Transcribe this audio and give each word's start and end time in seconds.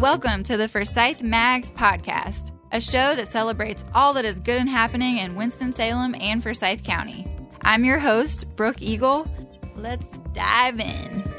Welcome 0.00 0.44
to 0.44 0.56
the 0.56 0.66
Forsyth 0.66 1.22
Mags 1.22 1.70
podcast, 1.70 2.52
a 2.72 2.80
show 2.80 3.14
that 3.14 3.28
celebrates 3.28 3.84
all 3.94 4.14
that 4.14 4.24
is 4.24 4.38
good 4.38 4.58
and 4.58 4.66
happening 4.66 5.18
in 5.18 5.34
Winston-Salem 5.34 6.16
and 6.18 6.42
Forsyth 6.42 6.82
County. 6.82 7.28
I'm 7.60 7.84
your 7.84 7.98
host, 7.98 8.56
Brooke 8.56 8.80
Eagle. 8.80 9.30
Let's 9.76 10.06
dive 10.32 10.80
in. 10.80 11.29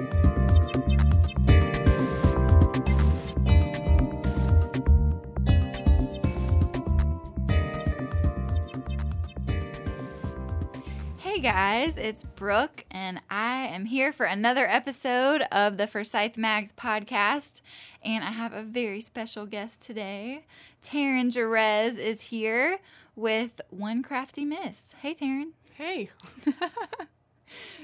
Guys, 11.41 11.97
it's 11.97 12.23
Brooke, 12.23 12.85
and 12.91 13.19
I 13.27 13.65
am 13.65 13.85
here 13.85 14.13
for 14.13 14.27
another 14.27 14.67
episode 14.67 15.41
of 15.51 15.77
the 15.77 15.87
Forsyth 15.87 16.37
Mags 16.37 16.71
podcast. 16.71 17.61
And 18.03 18.23
I 18.23 18.29
have 18.29 18.53
a 18.53 18.61
very 18.61 19.01
special 19.01 19.47
guest 19.47 19.81
today. 19.81 20.45
Taryn 20.83 21.31
Jerez 21.31 21.97
is 21.97 22.21
here 22.21 22.77
with 23.15 23.59
One 23.71 24.03
Crafty 24.03 24.45
Miss. 24.45 24.93
Hey, 25.01 25.15
Taryn. 25.15 25.53
Hey. 25.73 26.11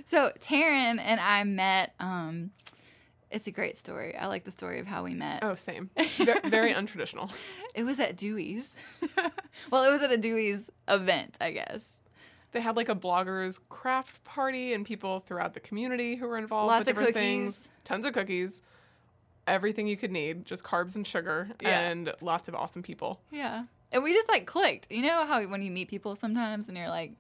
So 0.06 0.32
Taryn 0.40 0.98
and 0.98 1.20
I 1.20 1.44
met. 1.44 1.94
Um, 2.00 2.52
it's 3.30 3.48
a 3.48 3.52
great 3.52 3.78
story. 3.78 4.16
I 4.16 4.28
like 4.28 4.46
the 4.46 4.52
story 4.54 4.80
of 4.80 4.88
how 4.88 5.04
we 5.04 5.14
met. 5.14 5.44
Oh, 5.44 5.56
same. 5.56 5.90
Very, 6.18 6.50
very 6.50 6.74
untraditional. 6.74 7.30
It 7.76 7.84
was 7.84 8.00
at 8.00 8.16
Dewey's. 8.16 8.70
well, 9.70 9.84
it 9.84 9.92
was 9.92 10.02
at 10.02 10.14
a 10.14 10.18
Dewey's 10.18 10.70
event, 10.88 11.38
I 11.42 11.52
guess. 11.52 12.00
They 12.58 12.64
had 12.64 12.76
like 12.76 12.90
a 12.90 12.96
bloggers 12.96 13.60
craft 13.70 14.24
party 14.24 14.74
and 14.74 14.84
people 14.84 15.20
throughout 15.20 15.54
the 15.54 15.60
community 15.60 16.16
who 16.16 16.28
were 16.28 16.40
involved 16.40 16.70
Lots 16.70 16.80
with 16.80 16.88
of 16.88 16.96
different 16.96 17.14
cookies. 17.14 17.56
things. 17.56 17.70
Tons 17.84 18.04
of 18.08 18.14
cookies. 18.14 18.64
Everything 19.46 19.86
you 19.86 19.96
could 19.96 20.12
need, 20.12 20.44
just 20.44 20.64
carbs 20.64 20.96
and 20.96 21.06
sugar 21.06 21.50
Yeah. 21.62 21.82
and 21.82 22.12
lots 22.20 22.48
of 22.48 22.56
awesome 22.56 22.82
people. 22.82 23.22
Yeah. 23.30 23.66
And 23.92 24.02
we 24.04 24.12
just 24.12 24.28
like 24.28 24.48
clicked. 24.48 24.92
You 24.92 25.04
know 25.04 25.28
how 25.28 25.40
when 25.46 25.62
you 25.62 25.70
meet 25.70 25.88
people 25.88 26.16
sometimes 26.16 26.68
and 26.68 26.76
you're 26.76 26.90
like, 26.90 27.12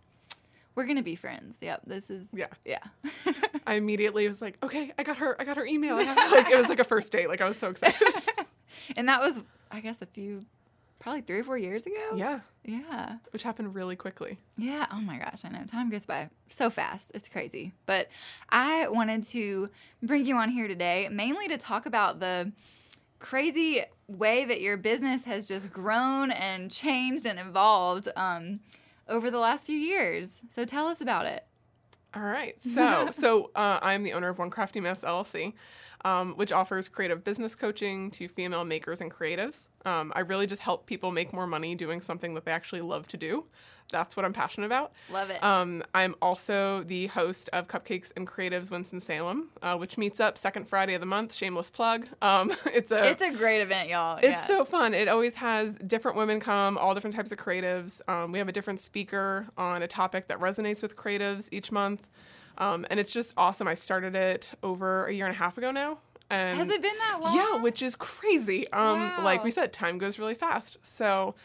we're 0.73 0.87
to 0.87 1.03
be 1.03 1.15
friends. 1.15 1.55
Yep. 1.61 1.81
This 1.85 2.09
is, 2.09 2.27
Yeah. 2.33 2.47
yeah. 2.65 2.79
I 3.67 3.75
immediately 3.75 4.27
was 4.27 4.41
like, 4.41 4.57
okay, 4.63 4.91
I 4.97 5.03
got 5.03 5.17
her. 5.17 5.39
I 5.39 5.43
got 5.43 5.57
her 5.57 5.65
email. 5.67 5.97
I 5.97 6.05
got 6.05 6.17
her. 6.31 6.35
Like 6.35 6.49
it 6.49 6.57
was 6.57 6.67
like 6.67 6.79
a 6.79 6.83
first 6.83 7.11
date. 7.11 7.27
Like 7.29 7.41
I 7.41 7.47
was 7.47 7.57
so 7.57 7.69
excited. 7.69 8.07
and 8.97 9.07
that 9.07 9.21
was, 9.21 9.43
I 9.71 9.81
guess, 9.81 10.01
a 10.01 10.07
few, 10.07 10.41
probably 10.99 11.21
three 11.21 11.39
or 11.39 11.43
four 11.43 11.57
years 11.57 11.85
ago. 11.85 12.13
yeah, 12.15 12.39
Yeah. 12.63 13.17
which 13.31 13.43
happened 13.43 13.75
really 13.75 13.95
quickly. 13.95 14.37
Yeah. 14.57 14.87
Oh 14.91 14.99
my 15.01 15.17
gosh. 15.17 15.45
I 15.45 15.49
know. 15.49 15.63
Time 15.65 15.89
goes 15.89 16.05
by 16.05 16.29
so 16.49 16.69
fast. 16.69 17.11
It's 17.13 17.29
crazy. 17.29 17.73
But 17.85 18.09
I 18.49 18.87
wanted 18.89 19.23
to 19.23 19.69
bring 20.01 20.25
you 20.25 20.35
on 20.37 20.49
here 20.49 20.67
today 20.67 21.07
mainly 21.11 21.47
to 21.49 21.57
talk 21.57 21.85
about 21.85 22.19
the 22.19 22.51
crazy 23.19 23.83
way 24.07 24.45
that 24.45 24.61
your 24.61 24.77
business 24.77 25.23
has 25.25 25.47
just 25.47 25.71
grown 25.71 26.31
and 26.31 26.69
changed 26.71 27.25
and 27.25 27.39
evolved 27.39 28.07
um, 28.15 28.59
over 29.07 29.29
the 29.31 29.39
last 29.39 29.65
few 29.67 29.77
years. 29.77 30.41
So 30.53 30.65
tell 30.65 30.87
us 30.87 31.01
about 31.01 31.25
it. 31.25 31.45
All 32.13 32.21
right. 32.23 32.61
So, 32.61 33.09
so 33.11 33.51
uh, 33.55 33.79
I'm 33.81 34.03
the 34.03 34.13
owner 34.13 34.29
of 34.29 34.39
One 34.39 34.49
Crafty 34.49 34.79
Miss 34.79 35.01
LLC, 35.01 35.53
um, 36.05 36.33
which 36.35 36.51
offers 36.51 36.87
creative 36.87 37.23
business 37.23 37.55
coaching 37.55 38.11
to 38.11 38.27
female 38.27 38.63
makers 38.63 39.01
and 39.01 39.11
creatives. 39.11 39.69
Um, 39.85 40.11
I 40.15 40.21
really 40.21 40.47
just 40.47 40.61
help 40.61 40.85
people 40.85 41.11
make 41.11 41.33
more 41.33 41.47
money 41.47 41.75
doing 41.75 42.01
something 42.01 42.33
that 42.35 42.45
they 42.45 42.51
actually 42.51 42.81
love 42.81 43.07
to 43.07 43.17
do. 43.17 43.45
That's 43.89 44.17
what 44.17 44.25
I'm 44.25 44.33
passionate 44.33 44.65
about. 44.65 44.91
Love 45.11 45.29
it. 45.29 45.41
Um, 45.41 45.83
I'm 45.93 46.15
also 46.21 46.83
the 46.83 47.07
host 47.07 47.49
of 47.53 47.67
Cupcakes 47.67 48.11
and 48.17 48.27
Creatives 48.27 48.69
Winston 48.69 48.99
Salem, 48.99 49.49
uh, 49.61 49.77
which 49.77 49.97
meets 49.97 50.19
up 50.19 50.37
second 50.37 50.67
Friday 50.67 50.93
of 50.93 50.99
the 50.99 51.05
month. 51.05 51.33
Shameless 51.33 51.69
plug. 51.69 52.07
Um, 52.21 52.53
it's 52.65 52.91
a 52.91 53.09
it's 53.09 53.21
a 53.21 53.31
great 53.31 53.61
event, 53.61 53.89
y'all. 53.89 54.17
it's 54.17 54.25
yeah. 54.25 54.35
so 54.37 54.65
fun. 54.65 54.93
It 54.93 55.07
always 55.07 55.35
has 55.35 55.75
different 55.75 56.17
women 56.17 56.39
come, 56.39 56.77
all 56.77 56.93
different 56.93 57.15
types 57.15 57.31
of 57.31 57.37
creatives. 57.37 58.01
Um, 58.09 58.31
we 58.31 58.39
have 58.39 58.49
a 58.49 58.51
different 58.51 58.79
speaker 58.79 59.47
on 59.57 59.81
a 59.81 59.87
topic 59.87 60.27
that 60.27 60.39
resonates 60.39 60.81
with 60.81 60.95
creatives 60.95 61.47
each 61.51 61.71
month. 61.71 62.07
Um, 62.57 62.85
and 62.89 62.99
it's 62.99 63.13
just 63.13 63.33
awesome. 63.37 63.67
I 63.67 63.73
started 63.75 64.15
it 64.15 64.51
over 64.63 65.07
a 65.07 65.13
year 65.13 65.25
and 65.25 65.35
a 65.35 65.37
half 65.37 65.57
ago 65.57 65.71
now. 65.71 65.99
And 66.29 66.57
Has 66.57 66.69
it 66.69 66.81
been 66.81 66.97
that 66.97 67.19
long? 67.21 67.35
yeah, 67.35 67.61
which 67.61 67.81
is 67.81 67.95
crazy. 67.95 68.69
Um, 68.71 68.99
like 69.23 69.43
we 69.43 69.51
said, 69.51 69.71
time 69.71 69.97
goes 69.97 70.19
really 70.19 70.33
fast. 70.33 70.77
So, 70.83 71.35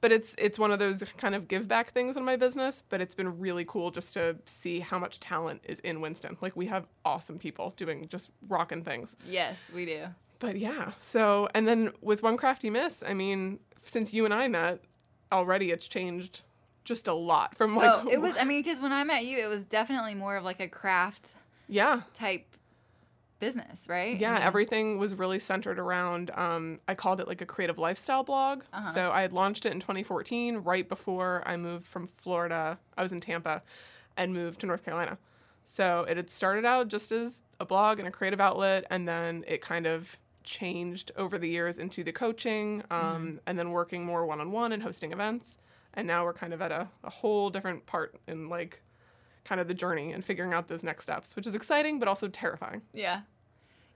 but 0.00 0.10
it's 0.10 0.34
it's 0.36 0.58
one 0.58 0.72
of 0.72 0.80
those 0.80 1.04
kind 1.16 1.36
of 1.36 1.46
give 1.46 1.68
back 1.68 1.90
things 1.92 2.16
in 2.16 2.24
my 2.24 2.34
business. 2.34 2.82
But 2.88 3.00
it's 3.00 3.14
been 3.14 3.38
really 3.38 3.64
cool 3.64 3.92
just 3.92 4.14
to 4.14 4.36
see 4.46 4.80
how 4.80 4.98
much 4.98 5.20
talent 5.20 5.60
is 5.64 5.78
in 5.80 6.00
Winston. 6.00 6.36
Like 6.40 6.56
we 6.56 6.66
have 6.66 6.86
awesome 7.04 7.38
people 7.38 7.72
doing 7.76 8.08
just 8.08 8.30
rocking 8.48 8.82
things. 8.82 9.14
Yes, 9.28 9.60
we 9.72 9.86
do. 9.86 10.06
But 10.40 10.58
yeah, 10.58 10.90
so 10.98 11.48
and 11.54 11.68
then 11.68 11.92
with 12.00 12.24
One 12.24 12.36
Crafty 12.36 12.68
Miss, 12.68 13.04
I 13.06 13.14
mean, 13.14 13.60
since 13.76 14.12
you 14.12 14.24
and 14.24 14.34
I 14.34 14.48
met, 14.48 14.80
already 15.30 15.70
it's 15.70 15.86
changed 15.86 16.42
just 16.84 17.08
a 17.08 17.14
lot 17.14 17.56
from 17.56 17.76
like 17.76 17.90
oh, 18.04 18.08
it 18.08 18.20
was. 18.20 18.36
I 18.38 18.44
mean, 18.48 18.62
because 18.62 18.80
when 18.80 18.92
I 18.92 19.04
met 19.04 19.24
you, 19.24 19.38
it 19.38 19.48
was 19.48 19.64
definitely 19.64 20.14
more 20.14 20.36
of 20.36 20.44
like 20.44 20.60
a 20.60 20.68
craft 20.68 21.34
yeah. 21.68 22.02
type 22.14 22.44
business, 23.38 23.86
right? 23.88 24.20
Yeah, 24.20 24.38
everything 24.40 24.98
was 24.98 25.14
really 25.16 25.38
centered 25.40 25.78
around. 25.78 26.30
Um, 26.34 26.78
I 26.86 26.94
called 26.94 27.18
it 27.20 27.26
like 27.26 27.40
a 27.40 27.46
creative 27.46 27.76
lifestyle 27.78 28.22
blog. 28.22 28.62
Uh-huh. 28.72 28.92
So 28.92 29.10
I 29.10 29.22
had 29.22 29.32
launched 29.32 29.66
it 29.66 29.72
in 29.72 29.80
2014, 29.80 30.58
right 30.58 30.88
before 30.88 31.42
I 31.44 31.56
moved 31.56 31.84
from 31.86 32.06
Florida. 32.06 32.78
I 32.96 33.02
was 33.02 33.10
in 33.10 33.18
Tampa, 33.20 33.62
and 34.16 34.32
moved 34.32 34.60
to 34.60 34.66
North 34.66 34.84
Carolina. 34.84 35.18
So 35.64 36.04
it 36.08 36.16
had 36.16 36.30
started 36.30 36.64
out 36.64 36.88
just 36.88 37.10
as 37.12 37.42
a 37.58 37.64
blog 37.64 37.98
and 37.98 38.06
a 38.06 38.10
creative 38.10 38.40
outlet, 38.40 38.84
and 38.90 39.08
then 39.08 39.44
it 39.48 39.60
kind 39.60 39.86
of 39.86 40.16
changed 40.44 41.10
over 41.16 41.38
the 41.38 41.48
years 41.48 41.78
into 41.78 42.04
the 42.04 42.12
coaching, 42.12 42.82
um, 42.90 43.00
Mm-hmm. 43.00 43.36
and 43.46 43.58
then 43.58 43.70
working 43.70 44.04
more 44.04 44.26
one 44.26 44.40
on 44.40 44.52
one 44.52 44.72
and 44.72 44.82
hosting 44.82 45.12
events. 45.12 45.58
And 45.94 46.06
now 46.06 46.24
we're 46.24 46.32
kind 46.32 46.52
of 46.54 46.62
at 46.62 46.72
a, 46.72 46.88
a 47.04 47.10
whole 47.10 47.50
different 47.50 47.84
part 47.86 48.14
in 48.26 48.48
like 48.48 48.80
kind 49.44 49.60
of 49.60 49.68
the 49.68 49.74
journey 49.74 50.12
and 50.12 50.24
figuring 50.24 50.52
out 50.52 50.68
those 50.68 50.82
next 50.82 51.04
steps, 51.04 51.36
which 51.36 51.46
is 51.46 51.54
exciting 51.54 51.98
but 51.98 52.08
also 52.08 52.28
terrifying. 52.28 52.82
Yeah. 52.94 53.22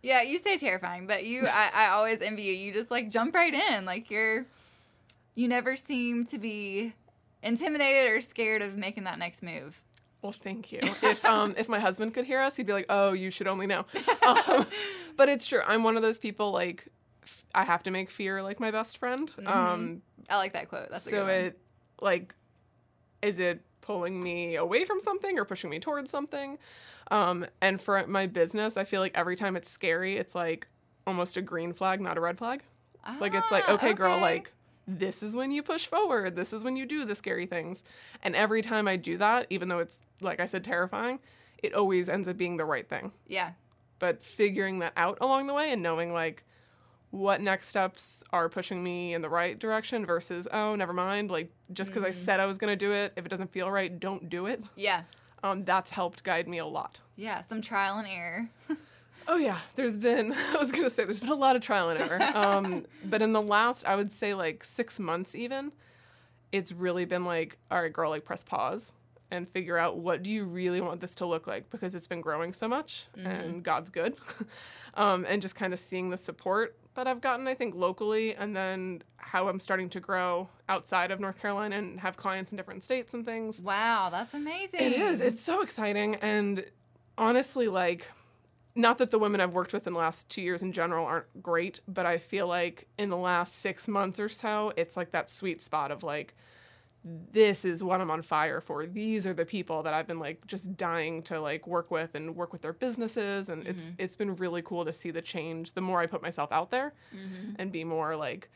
Yeah, 0.02 0.22
you 0.22 0.38
say 0.38 0.56
terrifying, 0.56 1.06
but 1.06 1.24
you, 1.24 1.46
I, 1.46 1.70
I 1.74 1.86
always 1.88 2.20
envy 2.20 2.42
you. 2.42 2.52
You 2.52 2.72
just 2.72 2.90
like 2.90 3.10
jump 3.10 3.34
right 3.34 3.52
in. 3.52 3.84
Like 3.84 4.10
you're, 4.10 4.46
you 5.34 5.48
never 5.48 5.74
seem 5.76 6.26
to 6.26 6.38
be 6.38 6.92
intimidated 7.42 8.10
or 8.10 8.20
scared 8.20 8.62
of 8.62 8.76
making 8.76 9.04
that 9.04 9.18
next 9.18 9.42
move. 9.42 9.80
Well, 10.22 10.32
thank 10.32 10.72
you. 10.72 10.80
If 11.02 11.24
um 11.24 11.54
if 11.56 11.68
my 11.68 11.78
husband 11.78 12.12
could 12.14 12.24
hear 12.24 12.40
us, 12.40 12.56
he'd 12.56 12.66
be 12.66 12.72
like, 12.72 12.86
"Oh, 12.88 13.12
you 13.12 13.30
should 13.30 13.46
only 13.46 13.66
know." 13.66 13.84
Um, 14.26 14.66
but 15.16 15.28
it's 15.28 15.46
true. 15.46 15.60
I'm 15.64 15.84
one 15.84 15.94
of 15.96 16.02
those 16.02 16.18
people 16.18 16.50
like 16.50 16.88
f- 17.22 17.44
I 17.54 17.62
have 17.64 17.84
to 17.84 17.92
make 17.92 18.10
fear 18.10 18.42
like 18.42 18.58
my 18.58 18.72
best 18.72 18.98
friend. 18.98 19.30
Um, 19.46 20.02
I 20.28 20.36
like 20.36 20.54
that 20.54 20.68
quote. 20.68 20.88
That's 20.90 21.06
a 21.06 21.10
so 21.10 21.26
it 21.28 21.58
like 22.00 22.34
is 23.22 23.38
it 23.38 23.60
pulling 23.80 24.22
me 24.22 24.56
away 24.56 24.84
from 24.84 25.00
something 25.00 25.38
or 25.38 25.44
pushing 25.44 25.70
me 25.70 25.78
towards 25.78 26.10
something? 26.10 26.58
Um, 27.10 27.46
and 27.60 27.80
for 27.80 28.04
my 28.06 28.26
business, 28.26 28.76
I 28.76 28.84
feel 28.84 29.00
like 29.00 29.16
every 29.16 29.36
time 29.36 29.56
it's 29.56 29.70
scary, 29.70 30.16
it's 30.16 30.34
like 30.34 30.66
almost 31.06 31.36
a 31.36 31.42
green 31.42 31.72
flag, 31.72 32.00
not 32.00 32.18
a 32.18 32.20
red 32.20 32.36
flag. 32.38 32.62
Like 33.20 33.34
it's 33.34 33.50
like, 33.52 33.64
Ah, 33.68 33.74
okay, 33.74 33.92
girl, 33.92 34.20
like 34.20 34.52
this 34.88 35.22
is 35.22 35.34
when 35.34 35.50
you 35.52 35.62
push 35.62 35.86
forward. 35.86 36.34
This 36.36 36.52
is 36.52 36.64
when 36.64 36.76
you 36.76 36.84
do 36.86 37.04
the 37.04 37.14
scary 37.14 37.46
things. 37.46 37.84
And 38.22 38.34
every 38.36 38.62
time 38.62 38.86
I 38.88 38.96
do 38.96 39.16
that, 39.18 39.46
even 39.50 39.68
though 39.68 39.78
it's 39.78 40.00
like 40.20 40.40
I 40.40 40.46
said 40.46 40.64
terrifying, 40.64 41.20
it 41.62 41.72
always 41.72 42.08
ends 42.08 42.28
up 42.28 42.36
being 42.36 42.56
the 42.56 42.64
right 42.64 42.88
thing. 42.88 43.12
yeah, 43.28 43.52
But 44.00 44.24
figuring 44.24 44.80
that 44.80 44.92
out 44.96 45.18
along 45.20 45.46
the 45.46 45.54
way 45.54 45.72
and 45.72 45.82
knowing 45.82 46.12
like 46.12 46.44
what 47.10 47.40
next 47.40 47.68
steps 47.68 48.22
are 48.32 48.48
pushing 48.48 48.82
me 48.82 49.14
in 49.14 49.22
the 49.22 49.28
right 49.28 49.58
direction 49.58 50.04
versus 50.04 50.46
oh, 50.52 50.74
never 50.74 50.92
mind, 50.92 51.30
like 51.30 51.50
just 51.72 51.90
because 51.90 52.04
I 52.04 52.10
said 52.10 52.40
I 52.40 52.46
was 52.46 52.58
going 52.58 52.72
to 52.72 52.76
do 52.76 52.92
it, 52.92 53.12
if 53.16 53.24
it 53.24 53.28
doesn't 53.28 53.52
feel 53.52 53.70
right, 53.70 53.98
don't 53.98 54.28
do 54.28 54.46
it. 54.46 54.62
yeah, 54.76 55.02
Um 55.42 55.62
that's 55.62 55.90
helped 55.90 56.22
guide 56.24 56.48
me 56.48 56.58
a 56.58 56.66
lot. 56.66 57.00
yeah. 57.16 57.40
Some 57.42 57.60
trial 57.60 57.98
and 57.98 58.08
error. 58.08 58.48
Oh 59.28 59.38
yeah, 59.38 59.58
there's 59.74 59.96
been 59.96 60.32
I 60.54 60.56
was 60.56 60.70
gonna 60.70 60.88
say 60.88 61.04
there's 61.04 61.18
been 61.18 61.30
a 61.30 61.34
lot 61.34 61.56
of 61.56 61.62
trial 61.62 61.90
and 61.90 62.00
error. 62.00 62.22
Um, 62.36 62.86
but 63.04 63.22
in 63.22 63.32
the 63.32 63.42
last 63.42 63.84
I 63.84 63.96
would 63.96 64.12
say 64.12 64.34
like 64.34 64.62
six 64.62 65.00
months 65.00 65.34
even, 65.34 65.72
it's 66.52 66.70
really 66.70 67.06
been 67.06 67.24
like, 67.24 67.58
all 67.68 67.82
right, 67.82 67.92
girl, 67.92 68.10
like 68.10 68.24
press 68.24 68.44
pause 68.44 68.92
and 69.32 69.48
figure 69.48 69.76
out 69.76 69.96
what 69.98 70.22
do 70.22 70.30
you 70.30 70.44
really 70.44 70.80
want 70.80 71.00
this 71.00 71.16
to 71.16 71.26
look 71.26 71.48
like 71.48 71.68
because 71.70 71.96
it's 71.96 72.06
been 72.06 72.20
growing 72.20 72.52
so 72.52 72.68
much 72.68 73.06
and 73.16 73.64
God's 73.64 73.90
good. 73.90 74.14
um, 74.94 75.26
and 75.28 75.42
just 75.42 75.56
kind 75.56 75.72
of 75.72 75.80
seeing 75.80 76.10
the 76.10 76.16
support 76.16 76.76
that 76.96 77.06
I've 77.06 77.20
gotten, 77.20 77.46
I 77.46 77.54
think, 77.54 77.74
locally 77.74 78.34
and 78.34 78.54
then 78.54 79.02
how 79.16 79.48
I'm 79.48 79.60
starting 79.60 79.88
to 79.90 80.00
grow 80.00 80.48
outside 80.68 81.10
of 81.10 81.20
North 81.20 81.40
Carolina 81.40 81.76
and 81.76 82.00
have 82.00 82.16
clients 82.16 82.50
in 82.50 82.56
different 82.56 82.84
states 82.84 83.14
and 83.14 83.24
things. 83.24 83.60
Wow, 83.60 84.08
that's 84.10 84.34
amazing. 84.34 84.80
It 84.80 84.92
is. 84.92 85.20
It's 85.20 85.40
so 85.40 85.62
exciting. 85.62 86.16
And 86.16 86.64
honestly, 87.16 87.68
like, 87.68 88.10
not 88.74 88.98
that 88.98 89.10
the 89.10 89.18
women 89.18 89.40
I've 89.40 89.54
worked 89.54 89.72
with 89.72 89.86
in 89.86 89.94
the 89.94 89.98
last 89.98 90.28
two 90.28 90.42
years 90.42 90.62
in 90.62 90.72
general 90.72 91.06
aren't 91.06 91.42
great, 91.42 91.80
but 91.88 92.04
I 92.04 92.18
feel 92.18 92.46
like 92.46 92.86
in 92.98 93.08
the 93.08 93.16
last 93.16 93.54
six 93.56 93.88
months 93.88 94.20
or 94.20 94.28
so, 94.28 94.72
it's 94.76 94.96
like 94.96 95.12
that 95.12 95.30
sweet 95.30 95.62
spot 95.62 95.90
of 95.90 96.02
like 96.02 96.34
this 97.32 97.64
is 97.64 97.84
what 97.84 98.00
I'm 98.00 98.10
on 98.10 98.22
fire 98.22 98.60
for. 98.60 98.84
These 98.84 99.26
are 99.28 99.32
the 99.34 99.44
people 99.46 99.82
that 99.84 99.94
I've 99.94 100.08
been 100.08 100.18
like 100.18 100.44
just 100.46 100.76
dying 100.76 101.22
to 101.24 101.40
like 101.40 101.66
work 101.66 101.90
with 101.90 102.14
and 102.16 102.34
work 102.34 102.52
with 102.52 102.62
their 102.62 102.72
businesses 102.72 103.48
and 103.48 103.64
it's 103.66 103.92
it's 103.98 104.16
been 104.16 104.34
really 104.34 104.60
cool 104.62 104.84
to 104.84 104.92
see 104.92 105.12
the 105.12 105.22
change 105.22 105.72
the 105.72 105.80
more 105.80 106.00
I 106.00 106.06
put 106.06 106.20
myself 106.22 106.50
out 106.50 106.70
there 106.70 106.94
and 107.58 107.70
be 107.70 107.84
more 107.84 108.16
like 108.16 108.50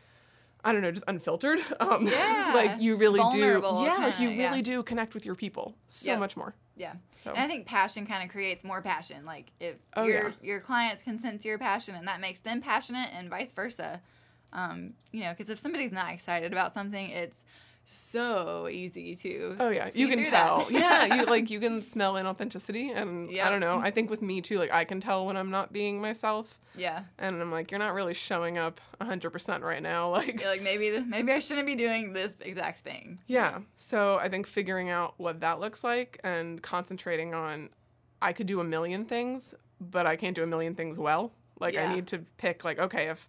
I 0.65 0.73
don't 0.73 0.83
know, 0.83 0.91
just 0.91 1.05
unfiltered. 1.09 1.61
Um 1.81 2.07
Yeah. 2.07 2.53
like 2.55 2.81
you 2.83 2.97
really 2.97 3.21
Vulnerable, 3.21 3.79
do. 3.79 3.85
Yeah, 3.85 3.97
like 3.99 4.19
you 4.21 4.31
really 4.31 4.59
yeah. 4.59 4.61
do 4.63 4.83
connect 4.83 5.15
with 5.15 5.25
your 5.25 5.37
people 5.37 5.77
so 5.87 6.11
Yep. 6.11 6.19
much 6.19 6.37
more. 6.37 6.55
Yeah. 6.77 6.95
So 7.13 7.31
And 7.31 7.39
I 7.39 7.47
think 7.47 7.67
passion 7.67 8.05
kind 8.07 8.25
of 8.25 8.31
creates 8.31 8.65
more 8.65 8.83
passion. 8.83 9.25
Like 9.25 9.53
if 9.61 9.77
Oh, 9.97 10.05
your 10.05 10.29
yeah. 10.29 10.35
your 10.43 10.61
clients 10.61 11.03
can 11.05 11.19
sense 11.19 11.45
your 11.45 11.59
passion 11.59 11.95
and 11.95 12.09
that 12.09 12.21
makes 12.21 12.41
them 12.41 12.61
passionate 12.61 13.11
and 13.13 13.31
vice 13.31 13.53
versa. 13.53 14.03
Um, 14.53 14.95
you 15.13 15.21
know, 15.23 15.31
because 15.31 15.49
if 15.51 15.61
somebody's 15.61 15.93
not 15.93 16.13
excited 16.13 16.51
about 16.53 16.75
something, 16.75 17.11
it's 17.11 17.39
so 17.91 18.69
easy 18.71 19.17
to 19.17 19.57
Oh 19.59 19.71
yeah, 19.71 19.91
you 19.95 20.09
can 20.09 20.25
tell. 20.25 20.67
yeah, 20.71 21.17
you 21.17 21.25
like 21.25 21.51
you 21.51 21.61
can 21.61 21.83
smell 21.83 22.15
inauthenticity, 22.15 22.95
and 22.97 23.31
I 23.39 23.51
don't 23.51 23.61
know. 23.61 23.79
I 23.79 23.91
think 23.91 24.11
with 24.11 24.23
me 24.23 24.41
too, 24.41 24.59
like 24.59 24.71
I 24.71 24.85
can 24.85 25.01
tell 25.01 25.27
when 25.27 25.37
I'm 25.37 25.51
not 25.51 25.73
being 25.73 26.01
myself, 26.01 26.59
yeah. 26.77 27.03
and 27.19 27.41
I'm 27.41 27.51
like, 27.51 27.71
you're 27.71 27.79
not 27.81 27.95
really 27.95 28.15
showing 28.15 28.59
up 28.59 28.81
100 28.99 29.31
percent 29.31 29.63
right 29.63 29.83
now. 29.83 30.11
Like, 30.21 30.41
You're 30.41 30.51
like 30.51 30.63
maybe 30.63 30.91
th- 30.91 31.07
maybe 31.07 31.33
I 31.33 31.39
shouldn't 31.39 31.67
be 31.67 31.75
doing 31.75 32.13
this 32.13 32.35
exact 32.41 32.81
thing. 32.81 33.19
yeah. 33.27 33.59
So 33.77 34.17
I 34.17 34.29
think 34.29 34.47
figuring 34.47 34.91
out 34.91 35.15
what 35.17 35.41
that 35.41 35.61
looks 35.61 35.83
like 35.85 36.21
and 36.25 36.61
concentrating 36.63 37.35
on, 37.35 37.71
I 38.21 38.33
could 38.33 38.47
do 38.47 38.61
a 38.61 38.65
million 38.65 39.05
things, 39.07 39.55
but 39.81 40.07
I 40.07 40.17
can't 40.17 40.35
do 40.37 40.43
a 40.43 40.47
million 40.47 40.75
things 40.75 40.99
well. 40.99 41.33
Like 41.59 41.75
Yeah. 41.75 41.91
I 41.91 41.95
need 41.95 42.07
to 42.09 42.19
pick 42.37 42.65
like, 42.65 42.79
okay, 42.79 43.09
if 43.09 43.29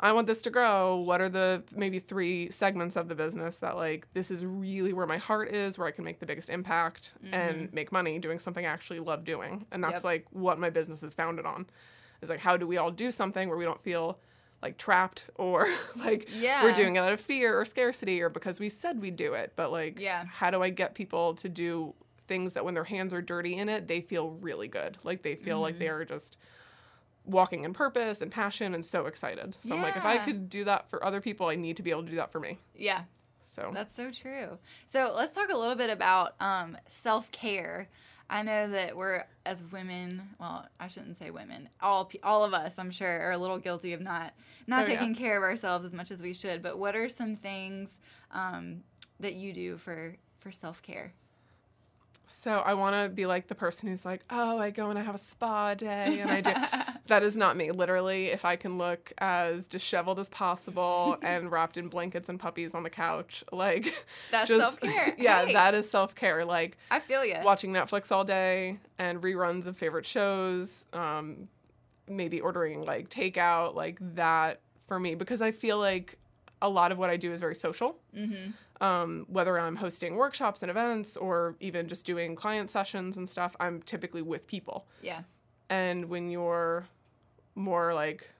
I 0.00 0.12
want 0.12 0.26
this 0.28 0.42
to 0.42 0.50
grow, 0.50 0.96
what 0.98 1.20
are 1.20 1.28
the 1.28 1.62
maybe 1.74 1.98
three 1.98 2.50
segments 2.50 2.94
of 2.94 3.08
the 3.08 3.14
business 3.16 3.56
that 3.56 3.76
like 3.76 4.06
this 4.14 4.30
is 4.30 4.44
really 4.44 4.92
where 4.92 5.06
my 5.06 5.16
heart 5.16 5.52
is, 5.52 5.76
where 5.76 5.88
I 5.88 5.90
can 5.90 6.04
make 6.04 6.20
the 6.20 6.26
biggest 6.26 6.50
impact 6.50 7.14
and 7.32 7.72
make 7.72 7.90
money 7.90 8.18
doing 8.20 8.38
something 8.38 8.64
I 8.64 8.68
actually 8.68 9.00
love 9.00 9.24
doing. 9.24 9.66
And 9.72 9.82
that's 9.82 9.94
Yep. 9.94 10.04
like 10.04 10.26
what 10.30 10.58
my 10.58 10.70
business 10.70 11.02
is 11.02 11.14
founded 11.14 11.46
on. 11.46 11.66
Is 12.22 12.28
like 12.28 12.38
how 12.40 12.56
do 12.56 12.66
we 12.66 12.76
all 12.76 12.90
do 12.92 13.10
something 13.10 13.48
where 13.48 13.58
we 13.58 13.64
don't 13.64 13.80
feel 13.80 14.18
like 14.62 14.76
trapped 14.78 15.24
or 15.34 15.68
like 15.96 16.28
Yeah. 16.32 16.62
we're 16.62 16.74
doing 16.74 16.96
it 16.96 17.00
out 17.00 17.12
of 17.12 17.20
fear 17.20 17.58
or 17.60 17.64
scarcity 17.64 18.20
or 18.20 18.28
because 18.28 18.60
we 18.60 18.68
said 18.68 19.00
we'd 19.00 19.16
do 19.16 19.34
it. 19.34 19.52
But 19.56 19.72
like 19.72 19.98
Yeah. 19.98 20.24
how 20.26 20.50
do 20.50 20.62
I 20.62 20.70
get 20.70 20.94
people 20.94 21.34
to 21.34 21.48
do 21.48 21.94
things 22.28 22.52
that 22.52 22.64
when 22.64 22.74
their 22.74 22.84
hands 22.84 23.12
are 23.14 23.22
dirty 23.22 23.54
in 23.56 23.68
it, 23.68 23.88
they 23.88 24.00
feel 24.00 24.30
really 24.30 24.68
good. 24.68 24.96
Like 25.02 25.22
they 25.22 25.34
feel 25.34 25.60
like 25.60 25.74
Mm-hmm. 25.74 25.78
they 25.80 25.88
are 25.88 26.04
just 26.04 26.36
walking 27.28 27.64
in 27.64 27.72
purpose 27.72 28.20
and 28.22 28.30
passion 28.30 28.74
and 28.74 28.84
so 28.84 29.06
excited. 29.06 29.56
So 29.60 29.74
I'm 29.74 29.82
like, 29.82 29.96
if 29.96 30.04
I 30.04 30.18
could 30.18 30.48
do 30.48 30.64
that 30.64 30.88
for 30.90 31.04
other 31.04 31.20
people, 31.20 31.46
I 31.46 31.54
need 31.56 31.76
to 31.76 31.82
be 31.82 31.90
able 31.90 32.04
to 32.04 32.10
do 32.10 32.16
that 32.16 32.32
for 32.32 32.40
me. 32.40 32.58
Yeah. 32.74 33.02
So 33.44 33.70
That's 33.74 33.94
so 33.94 34.10
true. 34.10 34.58
So 34.86 35.12
let's 35.16 35.34
talk 35.34 35.50
a 35.52 35.56
little 35.56 35.74
bit 35.74 35.90
about 35.90 36.34
um, 36.40 36.76
self 36.86 37.30
care. 37.32 37.88
I 38.30 38.42
know 38.42 38.68
that 38.68 38.94
we're 38.94 39.24
as 39.46 39.64
women. 39.72 40.20
Well, 40.38 40.66
I 40.78 40.86
shouldn't 40.88 41.16
say 41.16 41.30
women. 41.30 41.68
All 41.80 42.10
all 42.22 42.44
of 42.44 42.52
us, 42.52 42.74
I'm 42.78 42.90
sure, 42.90 43.20
are 43.22 43.32
a 43.32 43.38
little 43.38 43.58
guilty 43.58 43.94
of 43.94 44.00
not 44.02 44.34
not 44.66 44.86
Oh, 44.86 44.90
yeah. 44.90 44.98
taking 44.98 45.14
care 45.14 45.36
of 45.38 45.42
ourselves 45.42 45.84
as 45.86 45.94
much 45.94 46.10
as 46.10 46.22
we 46.22 46.34
should. 46.34 46.62
But 46.62 46.78
what 46.78 46.94
are 46.94 47.08
some 47.08 47.36
things 47.36 47.98
um, 48.32 48.82
that 49.18 49.34
you 49.34 49.52
do 49.54 49.78
for 49.78 50.16
for 50.40 50.52
self 50.52 50.82
care? 50.82 51.14
So 52.30 52.52
I 52.58 52.74
want 52.74 52.94
to 52.94 53.08
be 53.08 53.26
like 53.26 53.48
the 53.48 53.54
person 53.54 53.88
who's 53.88 54.04
like, 54.04 54.20
oh, 54.30 54.58
I 54.58 54.70
go 54.70 54.90
and 54.90 54.98
I 54.98 55.02
have 55.02 55.14
a 55.14 55.18
spa 55.18 55.74
day, 55.74 56.20
and 56.20 56.30
I 56.30 56.40
do. 56.40 56.52
that 57.08 57.22
is 57.22 57.36
not 57.36 57.56
me. 57.56 57.70
Literally, 57.70 58.26
if 58.26 58.44
I 58.44 58.56
can 58.56 58.76
look 58.78 59.12
as 59.18 59.66
disheveled 59.66 60.18
as 60.18 60.28
possible 60.28 61.16
and 61.22 61.50
wrapped 61.50 61.76
in 61.78 61.88
blankets 61.88 62.28
and 62.28 62.38
puppies 62.38 62.74
on 62.74 62.82
the 62.82 62.90
couch, 62.90 63.42
like 63.50 63.92
That's 64.30 64.48
just 64.48 64.60
self-care. 64.60 65.14
yeah, 65.18 65.46
Hey. 65.46 65.52
that 65.54 65.74
is 65.74 65.90
self 65.90 66.14
care. 66.14 66.44
Like 66.44 66.76
I 66.90 67.00
feel 67.00 67.24
you. 67.24 67.36
watching 67.42 67.72
Netflix 67.72 68.12
all 68.12 68.24
day 68.24 68.78
and 68.98 69.20
reruns 69.22 69.66
of 69.66 69.76
favorite 69.76 70.06
shows, 70.06 70.84
um, 70.92 71.48
maybe 72.08 72.40
ordering 72.40 72.82
like 72.82 73.08
takeout, 73.08 73.74
like 73.74 73.98
that 74.14 74.60
for 74.86 75.00
me, 75.00 75.14
because 75.14 75.40
I 75.42 75.50
feel 75.52 75.78
like 75.78 76.16
a 76.60 76.68
lot 76.68 76.90
of 76.92 76.98
what 76.98 77.08
I 77.08 77.16
do 77.16 77.30
is 77.32 77.40
very 77.40 77.54
social. 77.54 77.96
Mm-hmm. 78.16 78.50
Um, 78.80 79.26
whether 79.28 79.58
I'm 79.58 79.74
hosting 79.74 80.14
workshops 80.14 80.62
and 80.62 80.70
events 80.70 81.16
or 81.16 81.56
even 81.58 81.88
just 81.88 82.06
doing 82.06 82.36
client 82.36 82.70
sessions 82.70 83.16
and 83.16 83.28
stuff, 83.28 83.56
I'm 83.58 83.82
typically 83.82 84.22
with 84.22 84.46
people. 84.46 84.86
Yeah. 85.02 85.22
And 85.68 86.04
when 86.08 86.30
you're 86.30 86.86
more 87.56 87.92
like, 87.92 88.30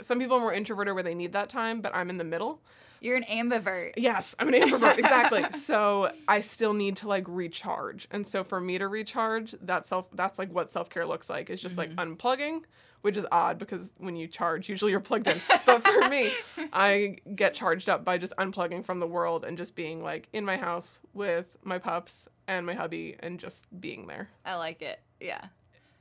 some 0.00 0.18
people 0.18 0.36
are 0.36 0.40
more 0.40 0.52
introverted 0.52 0.94
where 0.94 1.02
they 1.04 1.14
need 1.14 1.32
that 1.32 1.48
time, 1.48 1.80
but 1.80 1.94
I'm 1.94 2.10
in 2.10 2.18
the 2.18 2.24
middle. 2.24 2.60
You're 3.00 3.16
an 3.16 3.24
ambivert. 3.24 3.92
Yes, 3.96 4.34
I'm 4.38 4.48
an 4.48 4.54
ambivert, 4.54 4.98
exactly. 4.98 5.44
So 5.54 6.12
I 6.26 6.40
still 6.40 6.72
need 6.72 6.96
to 6.96 7.08
like 7.08 7.24
recharge. 7.28 8.08
And 8.10 8.26
so 8.26 8.44
for 8.44 8.60
me 8.60 8.78
to 8.78 8.88
recharge, 8.88 9.54
that 9.62 9.86
self 9.86 10.06
that's 10.12 10.38
like 10.38 10.52
what 10.52 10.70
self-care 10.70 11.06
looks 11.06 11.30
like. 11.30 11.50
Is 11.50 11.60
just 11.60 11.78
like 11.78 11.90
mm-hmm. 11.90 12.14
unplugging, 12.14 12.62
which 13.02 13.16
is 13.16 13.26
odd 13.30 13.58
because 13.58 13.92
when 13.98 14.16
you 14.16 14.26
charge, 14.26 14.68
usually 14.68 14.92
you're 14.92 15.00
plugged 15.00 15.28
in. 15.28 15.40
but 15.66 15.86
for 15.86 16.08
me, 16.08 16.32
I 16.72 17.16
get 17.34 17.54
charged 17.54 17.88
up 17.88 18.04
by 18.04 18.18
just 18.18 18.34
unplugging 18.38 18.84
from 18.84 19.00
the 19.00 19.06
world 19.06 19.44
and 19.44 19.56
just 19.56 19.74
being 19.74 20.02
like 20.02 20.28
in 20.32 20.44
my 20.44 20.56
house 20.56 21.00
with 21.14 21.46
my 21.62 21.78
pups 21.78 22.28
and 22.46 22.66
my 22.66 22.74
hubby 22.74 23.16
and 23.20 23.38
just 23.38 23.66
being 23.80 24.06
there. 24.06 24.28
I 24.44 24.56
like 24.56 24.82
it. 24.82 25.00
Yeah. 25.20 25.46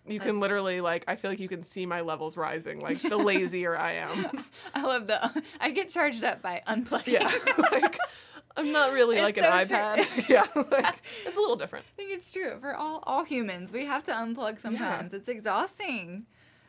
You 0.07 0.19
can 0.19 0.39
literally 0.39 0.81
like 0.81 1.03
I 1.07 1.15
feel 1.15 1.29
like 1.31 1.39
you 1.39 1.47
can 1.49 1.63
see 1.63 1.85
my 1.85 2.01
levels 2.01 2.37
rising 2.37 2.79
like 2.79 3.01
the 3.01 3.17
lazier 3.17 3.77
I 3.77 3.93
am. 3.93 4.45
I 4.75 4.83
love 4.83 5.07
the. 5.07 5.43
I 5.59 5.71
get 5.71 5.89
charged 5.89 6.23
up 6.23 6.41
by 6.41 6.61
unplugging. 6.67 7.07
Yeah. 7.13 7.31
like 7.71 7.97
I'm 8.55 8.71
not 8.71 8.93
really 8.93 9.17
It's 9.17 9.23
like 9.23 9.37
an 9.37 9.43
so 9.43 9.75
iPad. 9.75 9.95
true. 10.07 10.23
yeah. 10.29 10.45
Like 10.55 11.01
it's 11.25 11.37
a 11.37 11.39
little 11.39 11.55
different. 11.55 11.85
I 11.85 11.91
think 11.95 12.11
it's 12.13 12.31
true 12.31 12.57
for 12.59 12.75
all 12.75 13.03
all 13.05 13.23
humans. 13.23 13.71
We 13.71 13.85
have 13.85 14.03
to 14.05 14.11
unplug 14.11 14.59
sometimes. 14.59 15.13
It's 15.13 15.27
exhausting. 15.27 16.25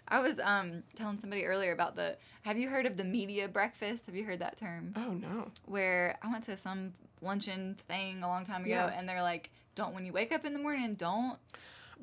I 0.08 0.20
was 0.20 0.40
um 0.42 0.82
telling 0.96 1.18
somebody 1.18 1.44
earlier 1.44 1.72
about 1.72 1.94
the. 1.96 2.16
Have 2.42 2.58
you 2.58 2.68
heard 2.68 2.86
of 2.86 2.96
the 2.96 3.04
media 3.04 3.46
breakfast? 3.48 4.06
Have 4.06 4.16
you 4.16 4.24
heard 4.24 4.38
that 4.40 4.56
term? 4.56 4.94
Oh 4.96 5.12
no. 5.12 5.50
Where 5.66 6.18
I 6.22 6.30
went 6.30 6.44
to 6.44 6.56
some 6.56 6.92
luncheon 7.20 7.76
thing 7.88 8.22
a 8.22 8.26
long 8.28 8.44
time 8.44 8.62
ago, 8.62 8.70
Yeah. 8.70 8.92
and 8.96 9.08
they're 9.08 9.22
like, 9.22 9.50
"Don't 9.74 9.94
when 9.94 10.04
you 10.06 10.12
wake 10.12 10.32
up 10.32 10.44
in 10.44 10.52
the 10.54 10.58
morning, 10.58 10.94
don't 10.94 11.38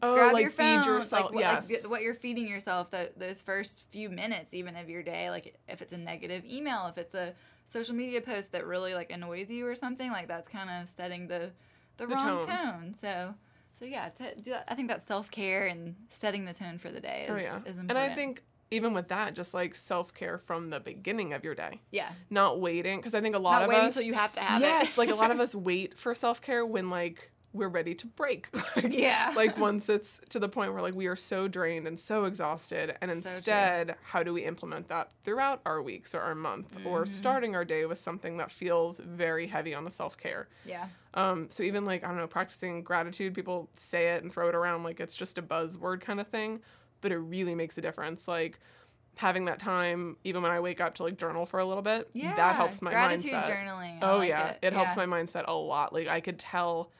Oh, 0.01 0.15
grab 0.15 0.33
like 0.33 0.41
your 0.41 0.51
phone, 0.51 0.81
feed 0.81 0.87
yourself. 0.87 1.23
like, 1.23 1.33
what, 1.33 1.39
yes. 1.39 1.69
like, 1.69 1.89
what 1.89 2.01
you're 2.01 2.15
feeding 2.15 2.47
yourself 2.47 2.91
the, 2.91 3.11
those 3.15 3.41
first 3.41 3.85
few 3.91 4.09
minutes, 4.09 4.53
even 4.53 4.75
of 4.75 4.89
your 4.89 5.03
day. 5.03 5.29
Like 5.29 5.55
if 5.67 5.81
it's 5.81 5.93
a 5.93 5.97
negative 5.97 6.43
email, 6.45 6.87
if 6.87 6.97
it's 6.97 7.13
a 7.13 7.33
social 7.65 7.95
media 7.95 8.21
post 8.21 8.51
that 8.51 8.65
really 8.65 8.93
like 8.93 9.11
annoys 9.11 9.49
you 9.49 9.65
or 9.65 9.75
something, 9.75 10.11
like 10.11 10.27
that's 10.27 10.47
kind 10.47 10.69
of 10.69 10.89
setting 10.89 11.27
the 11.27 11.51
the, 11.97 12.07
The 12.07 12.15
wrong 12.15 12.39
tone. 12.39 12.47
tone. 12.47 12.95
So 12.99 13.33
so 13.71 13.85
yeah, 13.85 14.09
I 14.67 14.75
think 14.75 14.87
that 14.89 15.03
self 15.03 15.29
care 15.31 15.67
and 15.67 15.95
setting 16.09 16.45
the 16.45 16.53
tone 16.53 16.77
for 16.77 16.89
the 16.89 16.99
day 16.99 17.27
oh, 17.29 17.35
is, 17.35 17.41
oh 17.41 17.43
yeah. 17.43 17.59
is 17.65 17.77
important. 17.77 17.89
and. 17.89 18.11
I 18.11 18.15
think 18.15 18.43
even 18.71 18.93
with 18.93 19.09
that, 19.09 19.35
just 19.35 19.53
like 19.53 19.75
self 19.75 20.13
care 20.13 20.37
from 20.37 20.69
the 20.69 20.79
beginning 20.79 21.33
of 21.33 21.43
your 21.43 21.55
day, 21.55 21.81
yeah, 21.91 22.09
not 22.29 22.59
waiting 22.59 22.97
because 22.97 23.13
I 23.13 23.21
think 23.21 23.35
a 23.35 23.39
lot 23.39 23.53
not 23.53 23.63
of 23.63 23.69
waiting 23.69 23.85
us. 23.85 23.95
until 23.95 24.07
you 24.07 24.13
have 24.13 24.33
to 24.33 24.41
have 24.41 24.61
yes, 24.61 24.93
it. 24.93 24.97
like 24.97 25.09
a 25.09 25.15
lot 25.15 25.31
of 25.31 25.39
us 25.41 25.53
wait 25.53 25.99
for 25.99 26.13
self 26.13 26.41
care 26.41 26.65
when 26.65 26.89
like 26.89 27.31
we're 27.55 27.69
ready 27.69 27.95
to 27.95 28.07
break. 28.07 28.47
Like, 28.75 28.93
Yeah. 28.93 29.31
Like 29.35 29.57
once 29.57 29.87
it's 29.89 30.19
to 30.29 30.39
the 30.39 30.49
point 30.49 30.73
where 30.73 30.81
like 30.81 30.93
we 30.95 31.07
are 31.07 31.15
so 31.15 31.47
drained 31.47 31.87
and 31.87 31.99
so 31.99 32.25
exhausted, 32.25 32.95
and 33.01 33.09
So 33.09 33.15
instead, 33.29 33.95
how 34.03 34.21
do 34.23 34.33
we 34.33 34.43
implement 34.43 34.89
that 34.89 35.11
throughout 35.23 35.61
our 35.65 35.81
weeks 35.81 36.13
or 36.13 36.19
our 36.21 36.35
month, 36.35 36.75
Mm-hmm. 36.75 36.87
or 36.87 37.05
starting 37.05 37.55
our 37.55 37.63
day 37.65 37.85
with 37.85 37.97
something 37.97 38.37
that 38.37 38.51
feels 38.51 38.99
very 38.99 39.47
heavy 39.47 39.73
on 39.73 39.85
the 39.85 39.91
self 39.91 40.17
care? 40.17 40.47
yeah, 40.65 40.87
Um, 41.13 41.47
so 41.49 41.63
even 41.63 41.85
like 41.85 42.03
I 42.03 42.07
don't 42.09 42.17
know, 42.17 42.27
practicing 42.27 42.83
gratitude, 42.83 43.33
people 43.33 43.69
say 43.77 44.09
it 44.15 44.23
and 44.23 44.31
throw 44.31 44.49
it 44.49 44.55
around 44.55 44.83
like 44.83 44.99
it's 44.99 45.15
just 45.15 45.37
a 45.37 45.41
buzzword 45.41 46.01
kind 46.01 46.19
of 46.19 46.27
thing, 46.27 46.59
but 47.01 47.11
it 47.11 47.17
really 47.17 47.55
makes 47.55 47.77
a 47.77 47.81
difference. 47.81 48.27
Like 48.27 48.59
having 49.17 49.45
that 49.45 49.59
time, 49.59 50.17
even 50.25 50.41
when 50.43 50.51
I 50.51 50.59
wake 50.59 50.81
up 50.81 50.95
to 50.95 51.03
like 51.03 51.17
journal 51.17 51.45
for 51.45 51.61
a 51.61 51.65
little 51.65 51.81
bit, 51.83 52.09
yeah. 52.11 52.35
that 52.35 52.55
helps 52.57 52.81
my 52.81 52.91
gratitude 52.91 53.31
mindset. 53.31 53.49
journaling. 53.49 54.03
I 54.03 54.11
Oh 54.11 54.17
like 54.17 54.27
yeah, 54.29 54.47
it, 54.49 54.59
it, 54.61 54.73
helps 54.73 54.91
Yeah. 54.97 55.05
my 55.05 55.21
mindset 55.21 55.45
a 55.47 55.53
lot. 55.53 55.93
Like 55.93 56.09
I 56.09 56.19
could 56.19 56.37
tell 56.37 56.91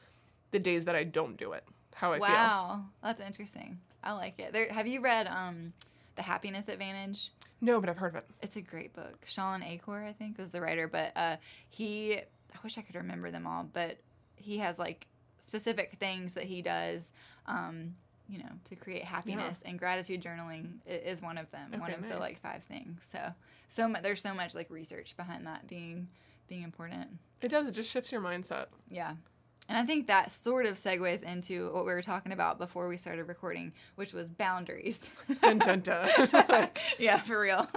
the 0.50 0.58
days 0.58 0.84
that 0.84 0.94
I 0.96 1.04
don't 1.04 1.36
do 1.36 1.52
it, 1.52 1.64
how 1.94 2.12
I 2.12 2.16
feel. 2.16 2.28
Wow, 2.28 2.84
that's 3.02 3.20
interesting. 3.20 3.78
I 4.02 4.12
like 4.12 4.38
it. 4.38 4.52
There, 4.52 4.72
have 4.72 4.86
you 4.86 5.00
read 5.00 5.26
um, 5.26 5.72
the 6.14 6.22
Happiness 6.22 6.68
Advantage? 6.68 7.30
No, 7.60 7.80
but 7.80 7.88
I've 7.88 7.98
heard 7.98 8.14
of 8.14 8.16
it. 8.16 8.26
It's 8.42 8.56
a 8.56 8.60
great 8.60 8.94
book. 8.94 9.24
Shawn 9.26 9.62
Achor, 9.62 10.04
I 10.04 10.12
think, 10.12 10.38
was 10.38 10.50
the 10.50 10.60
writer, 10.60 10.86
but 10.88 11.12
uh, 11.16 11.36
he, 11.70 12.16
I 12.16 12.58
wish 12.62 12.78
I 12.78 12.82
could 12.82 12.94
remember 12.94 13.30
them 13.30 13.46
all, 13.46 13.68
but 13.72 13.98
he 14.36 14.58
has 14.58 14.78
like 14.78 15.06
specific 15.38 15.96
things 15.98 16.34
that 16.34 16.44
he 16.44 16.62
does, 16.62 17.12
um, 17.46 17.94
you 18.28 18.38
know, 18.38 18.50
to 18.64 18.76
create 18.76 19.04
happiness. 19.04 19.60
And 19.64 19.78
gratitude 19.78 20.22
journaling 20.22 20.74
is 20.86 21.22
one 21.22 21.38
of 21.38 21.50
them, 21.50 21.72
one 21.80 21.90
Okay, 21.90 21.94
of 21.94 22.08
the 22.08 22.18
like 22.18 22.40
five 22.40 22.62
things. 22.64 23.00
So, 23.10 23.20
so 23.68 23.88
mu- 23.88 24.00
there's 24.02 24.20
so 24.20 24.34
much 24.34 24.54
like 24.54 24.70
research 24.70 25.16
behind 25.16 25.46
that 25.46 25.66
being 25.66 26.08
being 26.48 26.62
important. 26.62 27.08
It 27.40 27.48
does. 27.48 27.66
It 27.66 27.72
just 27.72 27.90
shifts 27.90 28.12
your 28.12 28.20
mindset. 28.20 28.66
Yeah. 28.90 29.14
And 29.68 29.76
I 29.76 29.84
think 29.84 30.06
that 30.06 30.30
sort 30.30 30.66
of 30.66 30.76
segues 30.76 31.22
into 31.22 31.72
what 31.72 31.84
we 31.84 31.92
were 31.92 32.02
talking 32.02 32.32
about 32.32 32.58
before 32.58 32.88
we 32.88 32.96
started 32.96 33.24
recording, 33.24 33.72
which 33.96 34.12
was 34.12 34.28
boundaries. 34.28 35.00
dun 35.42 35.58
dun 35.58 35.80
dun. 35.80 36.08
yeah, 36.98 37.18
for 37.18 37.40
real. 37.40 37.68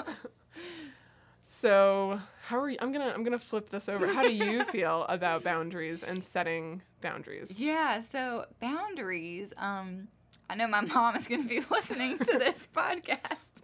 So, 1.44 2.22
how 2.44 2.60
are 2.60 2.70
you? 2.70 2.78
I'm 2.80 2.92
gonna 2.92 3.12
I'm 3.14 3.24
gonna 3.24 3.40
flip 3.40 3.70
this 3.70 3.90
over. 3.90 4.08
How 4.08 4.22
do 4.22 4.34
you 4.34 4.64
feel 4.72 5.06
about 5.10 5.44
boundaries 5.44 6.04
and 6.04 6.24
setting 6.24 6.82
boundaries? 7.02 7.52
Yeah, 7.58 8.02
so 8.02 8.46
boundaries. 8.62 9.52
Um, 9.58 10.08
I 10.50 10.56
know 10.56 10.68
my 10.68 10.82
mom 10.82 11.16
is 11.16 11.28
going 11.28 11.44
to 11.44 11.50
be 11.50 11.60
listening 11.72 12.18
to 12.18 12.38
this 12.40 12.68
podcast, 12.74 13.64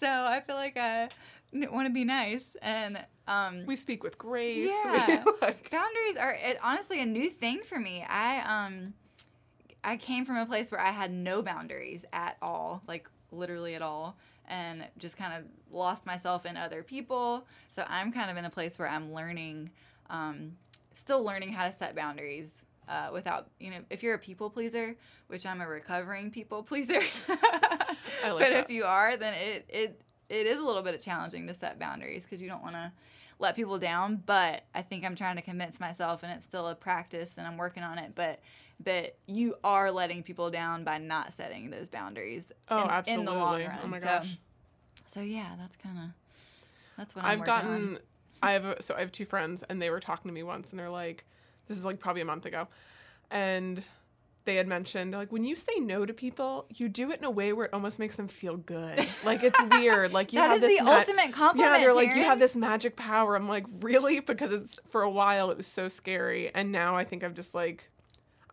so 0.00 0.08
I 0.08 0.40
feel 0.40 0.56
like 0.56 0.76
I 0.76 1.08
want 1.52 1.86
to 1.86 1.92
be 1.92 2.04
nice 2.04 2.56
and 2.62 3.04
um, 3.28 3.66
We 3.66 3.76
speak 3.76 4.02
with 4.02 4.18
grace. 4.18 4.70
Yeah. 4.70 5.24
We, 5.24 5.32
like, 5.42 5.70
boundaries 5.70 6.16
are 6.18 6.32
it, 6.32 6.58
honestly 6.62 7.00
a 7.00 7.06
new 7.06 7.30
thing 7.30 7.60
for 7.62 7.78
me. 7.78 8.04
I 8.08 8.40
um, 8.66 8.94
I 9.84 9.96
came 9.96 10.24
from 10.24 10.36
a 10.36 10.46
place 10.46 10.70
where 10.70 10.80
I 10.80 10.90
had 10.90 11.12
no 11.12 11.42
boundaries 11.42 12.04
at 12.12 12.36
all, 12.42 12.82
like 12.86 13.08
literally 13.30 13.74
at 13.74 13.82
all, 13.82 14.16
and 14.48 14.84
just 14.98 15.16
kind 15.16 15.32
of 15.34 15.44
lost 15.76 16.06
myself 16.06 16.46
in 16.46 16.56
other 16.56 16.82
people. 16.82 17.46
So 17.70 17.84
I'm 17.88 18.12
kind 18.12 18.30
of 18.30 18.36
in 18.36 18.44
a 18.44 18.50
place 18.50 18.78
where 18.78 18.88
I'm 18.88 19.12
learning, 19.12 19.70
um, 20.10 20.52
still 20.94 21.22
learning 21.22 21.52
how 21.52 21.66
to 21.66 21.72
set 21.72 21.94
boundaries. 21.94 22.58
Uh, 22.88 23.10
without 23.12 23.46
you 23.60 23.70
know, 23.70 23.78
if 23.90 24.02
you're 24.02 24.14
a 24.14 24.18
people 24.18 24.50
pleaser, 24.50 24.96
which 25.28 25.46
I'm 25.46 25.60
a 25.60 25.66
recovering 25.68 26.32
people 26.32 26.62
pleaser, 26.70 27.00
like 27.28 27.38
but 28.20 28.38
that. 28.38 28.52
if 28.52 28.70
you 28.70 28.84
are, 28.84 29.16
then 29.16 29.32
it 29.34 29.64
it 29.68 30.00
it 30.32 30.46
is 30.46 30.58
a 30.58 30.64
little 30.64 30.82
bit 30.82 30.94
of 30.94 31.00
challenging 31.00 31.46
to 31.46 31.54
set 31.54 31.78
boundaries 31.78 32.24
because 32.24 32.40
you 32.40 32.48
don't 32.48 32.62
want 32.62 32.74
to 32.74 32.90
let 33.38 33.54
people 33.54 33.78
down. 33.78 34.22
But 34.24 34.64
I 34.74 34.82
think 34.82 35.04
I'm 35.04 35.14
trying 35.14 35.36
to 35.36 35.42
convince 35.42 35.78
myself, 35.78 36.22
and 36.22 36.32
it's 36.32 36.44
still 36.44 36.68
a 36.68 36.74
practice, 36.74 37.34
and 37.36 37.46
I'm 37.46 37.56
working 37.56 37.82
on 37.82 37.98
it. 37.98 38.12
But 38.14 38.40
that 38.84 39.16
you 39.26 39.54
are 39.62 39.92
letting 39.92 40.22
people 40.22 40.50
down 40.50 40.84
by 40.84 40.98
not 40.98 41.32
setting 41.32 41.70
those 41.70 41.88
boundaries. 41.88 42.50
oh, 42.68 42.84
in, 42.84 42.90
absolutely. 42.90 43.20
In 43.20 43.24
the 43.26 43.38
long 43.38 43.60
run. 43.62 43.78
Oh 43.84 43.86
my 43.86 44.00
so, 44.00 44.06
gosh. 44.06 44.38
so 45.06 45.20
yeah, 45.20 45.50
that's 45.58 45.76
kind 45.76 45.98
of 45.98 46.04
that's 46.96 47.14
what 47.14 47.24
I'm 47.24 47.40
I've 47.40 47.46
gotten 47.46 47.70
on. 47.70 47.98
I 48.42 48.52
have 48.52 48.64
a, 48.64 48.82
so 48.82 48.94
I 48.94 49.00
have 49.00 49.12
two 49.12 49.24
friends 49.24 49.62
and 49.68 49.80
they 49.80 49.90
were 49.90 50.00
talking 50.00 50.28
to 50.28 50.34
me 50.34 50.42
once 50.42 50.70
and 50.70 50.78
they're 50.78 50.90
like 50.90 51.24
this 51.68 51.78
is 51.78 51.84
like 51.84 52.00
probably 52.00 52.22
a 52.22 52.24
month 52.24 52.44
ago 52.44 52.66
and 53.30 53.82
they 54.44 54.56
had 54.56 54.66
mentioned 54.66 55.12
like 55.12 55.30
when 55.30 55.44
you 55.44 55.54
say 55.54 55.74
no 55.78 56.04
to 56.04 56.12
people 56.12 56.66
you 56.74 56.88
do 56.88 57.10
it 57.12 57.18
in 57.18 57.24
a 57.24 57.30
way 57.30 57.52
where 57.52 57.66
it 57.66 57.72
almost 57.72 57.98
makes 57.98 58.16
them 58.16 58.28
feel 58.28 58.56
good. 58.56 59.06
Like 59.24 59.42
it's 59.42 59.60
weird. 59.70 60.12
Like 60.12 60.32
you 60.32 60.38
That 60.40 60.48
have 60.48 60.54
is 60.56 60.60
this 60.62 60.78
the 60.80 60.84
ma- 60.84 60.96
ultimate 60.98 61.32
compliment. 61.32 61.58
yeah 61.74 61.78
they're 61.80 61.94
like 61.94 62.14
you 62.14 62.22
have 62.24 62.38
this 62.38 62.56
magic 62.56 62.96
power. 62.96 63.36
I'm 63.36 63.48
like 63.48 63.66
really? 63.80 64.20
Because 64.20 64.52
it's 64.52 64.80
for 64.90 65.02
a 65.02 65.10
while 65.10 65.50
it 65.50 65.56
was 65.56 65.66
so 65.66 65.88
scary. 65.88 66.50
And 66.54 66.72
now 66.72 66.96
i 66.96 67.04
think 67.04 67.22
i'm 67.22 67.34
just 67.34 67.54
like 67.54 67.88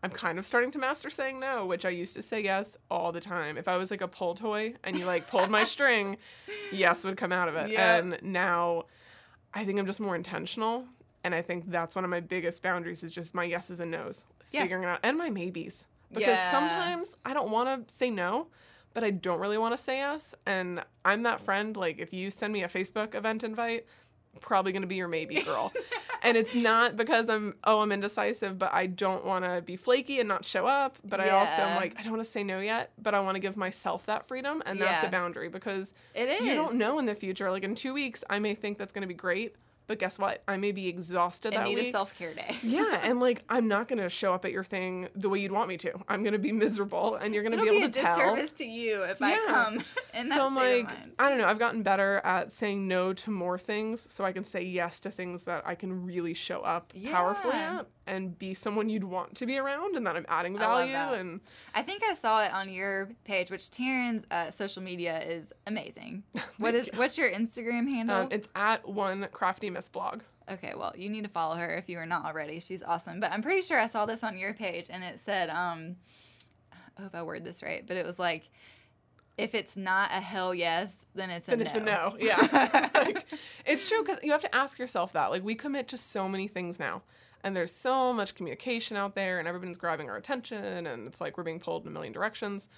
i'm 0.02 0.10
kind 0.10 0.38
of 0.38 0.46
starting 0.46 0.70
to 0.70 0.78
master 0.78 1.10
saying 1.10 1.38
no 1.40 1.66
which 1.66 1.84
i 1.84 1.90
used 1.90 2.14
to 2.14 2.22
say 2.22 2.42
yes 2.42 2.76
all 2.90 3.12
the 3.12 3.20
time. 3.20 3.58
If 3.58 3.66
i 3.68 3.76
was 3.76 3.90
like 3.90 4.00
a 4.00 4.08
pull 4.08 4.34
toy 4.34 4.74
and 4.84 4.98
you 4.98 5.04
like 5.04 5.26
pulled 5.28 5.50
my 5.50 5.64
string 5.64 6.16
yes 6.72 7.04
would 7.04 7.16
come 7.16 7.32
out 7.32 7.48
of 7.48 7.56
it. 7.56 7.70
Yep. 7.70 7.80
and 8.04 8.18
now 8.22 8.84
i 9.52 9.64
think 9.64 9.78
i'm 9.78 9.86
just 9.86 10.00
more 10.00 10.14
intentional 10.16 10.86
and 11.24 11.34
i 11.34 11.42
think 11.42 11.70
that's 11.70 11.94
one 11.94 12.04
of 12.04 12.10
my 12.10 12.20
biggest 12.20 12.62
boundaries 12.62 13.02
is 13.02 13.12
just 13.12 13.34
my 13.34 13.44
yeses 13.44 13.80
and 13.80 13.90
nos 13.90 14.24
Yeah. 14.52 14.62
figuring 14.62 14.84
it 14.84 14.88
out 14.88 15.00
and 15.02 15.16
my 15.18 15.30
maybes. 15.30 15.86
Because 16.12 16.36
Yeah. 16.38 16.50
sometimes 16.50 17.14
i 17.24 17.32
don't 17.34 17.50
want 17.50 17.88
to 17.88 17.94
say 17.94 18.10
no 18.10 18.48
but 18.94 19.04
i 19.04 19.10
don't 19.10 19.38
really 19.40 19.58
want 19.58 19.76
to 19.76 19.82
say 19.82 19.98
yes. 19.98 20.34
And 20.46 20.82
i'm 21.04 21.22
that 21.24 21.40
friend 21.40 21.76
like 21.76 21.98
if 21.98 22.12
you 22.12 22.30
send 22.30 22.52
me 22.52 22.62
a 22.62 22.68
facebook 22.68 23.14
event 23.14 23.44
invite 23.44 23.86
probably 24.40 24.70
going 24.72 24.82
to 24.82 24.88
be 24.88 24.94
your 24.96 25.08
maybe 25.08 25.40
girl. 25.42 25.72
And 26.22 26.36
it's 26.36 26.54
not 26.54 26.96
because 26.98 27.30
i'm 27.30 27.54
oh 27.64 27.80
i'm 27.80 27.90
indecisive 27.92 28.58
but 28.58 28.74
i 28.74 28.84
don't 28.86 29.24
want 29.24 29.42
to 29.46 29.62
be 29.62 29.76
flaky 29.76 30.20
and 30.20 30.28
not 30.28 30.44
show 30.44 30.66
up. 30.66 30.98
But 31.02 31.18
i 31.18 31.30
also 31.30 31.62
am 31.62 31.76
like 31.76 31.94
i 31.98 32.02
don't 32.02 32.12
want 32.12 32.22
to 32.22 32.30
say 32.30 32.44
no 32.44 32.60
yet 32.60 32.92
but 33.00 33.14
i 33.14 33.20
want 33.20 33.36
to 33.36 33.40
give 33.40 33.56
myself 33.56 34.04
that 34.04 34.26
freedom 34.26 34.62
and 34.66 34.78
that's 34.78 35.02
a 35.02 35.08
boundary. 35.08 35.48
Because 35.48 35.94
it 36.14 36.28
is. 36.28 36.40
you 36.46 36.54
don't 36.54 36.74
know 36.76 36.98
in 36.98 37.06
the 37.06 37.14
future. 37.14 37.50
Like 37.50 37.62
in 37.64 37.74
two 37.74 37.94
weeks 37.94 38.22
i 38.28 38.38
may 38.38 38.54
think 38.54 38.76
that's 38.76 38.92
going 38.92 39.00
to 39.00 39.08
be 39.08 39.14
great 39.14 39.56
but 39.90 39.98
guess 39.98 40.20
what 40.20 40.40
i 40.46 40.56
may 40.56 40.70
be 40.70 40.86
exhausted 40.86 41.52
and 41.52 41.64
that 41.64 41.68
need 41.68 41.74
week 41.74 41.88
a 41.88 41.90
self 41.90 42.16
care 42.16 42.32
day. 42.32 42.54
yeah, 42.62 43.00
and 43.02 43.18
like 43.18 43.42
I'm 43.48 43.66
not 43.66 43.88
gonna 43.88 44.08
show 44.08 44.32
up 44.32 44.44
at 44.44 44.52
your 44.52 44.62
thing 44.62 45.08
the 45.16 45.28
way 45.28 45.40
you'd 45.40 45.50
want 45.50 45.68
me 45.68 45.76
to. 45.78 45.92
I'm 46.08 46.22
gonna 46.22 46.38
be 46.38 46.52
miserable, 46.52 47.16
and 47.16 47.34
you're 47.34 47.42
gonna 47.42 47.56
It'll 47.56 47.64
be 47.64 47.70
be, 47.72 47.76
able 47.78 47.88
a 47.88 47.90
to 47.90 48.00
tell. 48.00 48.16
disservice 48.16 48.52
to 48.52 48.64
you 48.64 49.02
if 49.02 49.20
I 49.20 49.36
come 49.46 49.82
that 50.14 50.28
so 50.28 50.46
I'm 50.46 50.54
like. 50.54 50.88
I 51.18 51.28
don't 51.28 51.38
know. 51.38 51.46
I've 51.46 51.58
gotten 51.58 51.82
better 51.82 52.20
at 52.22 52.52
saying 52.52 52.86
no 52.86 53.12
to 53.14 53.32
more 53.32 53.58
things, 53.58 54.06
so 54.08 54.24
I 54.24 54.30
can 54.30 54.44
say 54.44 54.62
yes 54.62 55.00
to 55.00 55.10
things 55.10 55.42
that 55.42 55.66
I 55.66 55.74
can 55.74 56.06
really 56.06 56.34
show 56.34 56.60
up 56.60 56.92
powerfully 57.10 57.54
at 57.54 57.86
and 58.06 58.38
be 58.38 58.54
someone 58.54 58.88
you'd 58.88 59.04
want 59.04 59.34
to 59.36 59.46
be 59.46 59.56
around, 59.58 59.94
and 59.96 60.06
that 60.06 60.16
I'm 60.16 60.26
adding 60.28 60.56
I 60.56 60.58
value. 60.60 60.92
that. 60.92 61.14
And 61.14 61.40
I 61.74 61.82
think 61.82 62.02
I 62.02 62.14
saw 62.14 62.42
it 62.42 62.52
on 62.52 62.68
your 62.68 63.10
page, 63.24 63.50
which 63.50 63.64
Taryn's 63.70 64.24
uh, 64.30 64.50
social 64.50 64.82
media 64.82 65.20
is 65.20 65.52
amazing. 65.66 66.22
What 66.58 66.74
is 66.74 66.90
what's 66.94 67.16
your 67.16 67.30
Instagram 67.30 67.88
handle? 67.88 68.16
um, 68.22 68.28
it's 68.30 68.48
at 68.54 68.86
one 68.86 69.28
crafty 69.32 69.70
miss 69.70 69.88
blog. 69.88 70.22
okay, 70.50 70.72
well, 70.76 70.92
you 70.96 71.08
need 71.08 71.22
to 71.24 71.30
follow 71.30 71.54
her 71.56 71.74
if 71.76 71.88
you 71.88 71.96
are 71.98 72.06
not 72.06 72.24
already. 72.26 72.58
She's 72.60 72.82
awesome. 72.82 73.20
But 73.20 73.32
I'm 73.32 73.40
pretty 73.42 73.62
sure 73.62 73.78
I 73.78 73.86
saw 73.86 74.04
this 74.06 74.22
on 74.24 74.36
your 74.36 74.52
page, 74.52 74.88
and 74.90 75.02
it 75.04 75.18
said, 75.20 75.48
um, 75.48 75.96
I 76.98 77.02
hope 77.02 77.14
I 77.14 77.22
word 77.22 77.44
this 77.44 77.62
right, 77.62 77.86
but 77.86 77.96
it 77.96 78.04
was 78.04 78.18
like, 78.18 78.50
if 79.38 79.54
it's 79.54 79.74
not 79.76 80.10
a 80.10 80.20
hell 80.20 80.54
yes, 80.54 81.06
then 81.14 81.30
it's 81.30 81.46
a 81.48 81.52
Then 81.52 81.60
no. 81.60 81.64
it's 81.66 81.76
a 81.76 81.80
no. 81.80 82.16
Yeah. 82.20 82.90
like, 82.94 83.24
it's 83.64 83.88
true 83.88 84.02
because 84.02 84.18
you 84.22 84.32
have 84.32 84.42
to 84.42 84.54
ask 84.54 84.78
yourself 84.78 85.12
that. 85.14 85.30
Like, 85.30 85.42
we 85.44 85.54
commit 85.54 85.88
to 85.88 85.96
so 85.96 86.28
many 86.28 86.46
things 86.46 86.78
now. 86.78 87.02
And 87.42 87.56
there's 87.56 87.72
so 87.72 88.12
much 88.12 88.34
communication 88.34 88.96
out 88.96 89.14
there, 89.14 89.38
and 89.38 89.48
everybody's 89.48 89.76
grabbing 89.76 90.10
our 90.10 90.16
attention, 90.16 90.86
and 90.86 91.06
it's 91.06 91.20
like 91.20 91.38
we're 91.38 91.44
being 91.44 91.60
pulled 91.60 91.82
in 91.82 91.88
a 91.88 91.90
million 91.90 92.12
directions. 92.12 92.68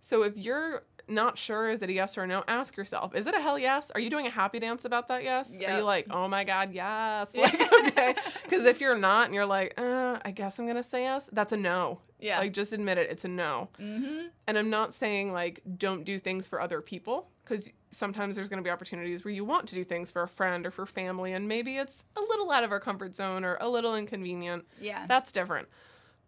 So 0.00 0.22
if 0.22 0.36
you're 0.36 0.82
not 1.08 1.38
sure, 1.38 1.68
is 1.70 1.82
it 1.82 1.90
a 1.90 1.92
yes 1.92 2.16
or 2.16 2.22
a 2.22 2.26
no? 2.26 2.44
Ask 2.48 2.76
yourself, 2.76 3.14
is 3.14 3.26
it 3.26 3.34
a 3.34 3.40
hell 3.40 3.58
yes? 3.58 3.90
Are 3.90 4.00
you 4.00 4.10
doing 4.10 4.26
a 4.26 4.30
happy 4.30 4.58
dance 4.58 4.84
about 4.84 5.08
that 5.08 5.22
yes? 5.24 5.52
Are 5.60 5.78
you 5.78 5.82
like, 5.82 6.06
oh 6.10 6.28
my 6.28 6.44
God, 6.44 6.72
yes? 6.72 7.28
Like, 7.34 7.60
okay. 7.88 8.14
Because 8.44 8.64
if 8.66 8.80
you're 8.80 8.96
not 8.96 9.26
and 9.26 9.34
you're 9.34 9.46
like, 9.46 9.74
uh, 9.76 10.18
I 10.24 10.30
guess 10.30 10.58
I'm 10.58 10.66
going 10.66 10.76
to 10.76 10.82
say 10.82 11.02
yes, 11.02 11.28
that's 11.32 11.52
a 11.52 11.56
no. 11.56 12.00
Yeah. 12.20 12.38
Like, 12.38 12.52
just 12.52 12.72
admit 12.72 12.98
it, 12.98 13.10
it's 13.10 13.24
a 13.24 13.28
no. 13.28 13.68
mm-hmm. 13.80 14.26
And 14.46 14.58
I'm 14.58 14.70
not 14.70 14.94
saying 14.94 15.32
like 15.32 15.60
don't 15.76 16.04
do 16.04 16.18
things 16.18 16.46
for 16.46 16.60
other 16.60 16.80
people 16.80 17.28
because 17.44 17.68
sometimes 17.90 18.36
there's 18.36 18.48
going 18.48 18.62
to 18.62 18.66
be 18.66 18.70
opportunities 18.70 19.24
where 19.24 19.34
you 19.34 19.44
want 19.44 19.66
to 19.68 19.74
do 19.74 19.82
things 19.84 20.10
for 20.10 20.22
a 20.22 20.28
friend 20.28 20.66
or 20.66 20.70
for 20.70 20.86
family 20.86 21.32
and 21.32 21.48
maybe 21.48 21.76
it's 21.76 22.04
a 22.16 22.20
little 22.20 22.50
out 22.50 22.64
of 22.64 22.70
our 22.70 22.80
comfort 22.80 23.16
zone 23.16 23.44
or 23.44 23.56
a 23.60 23.68
little 23.68 23.96
inconvenient. 23.96 24.64
Yeah. 24.80 25.06
That's 25.08 25.32
different. 25.32 25.68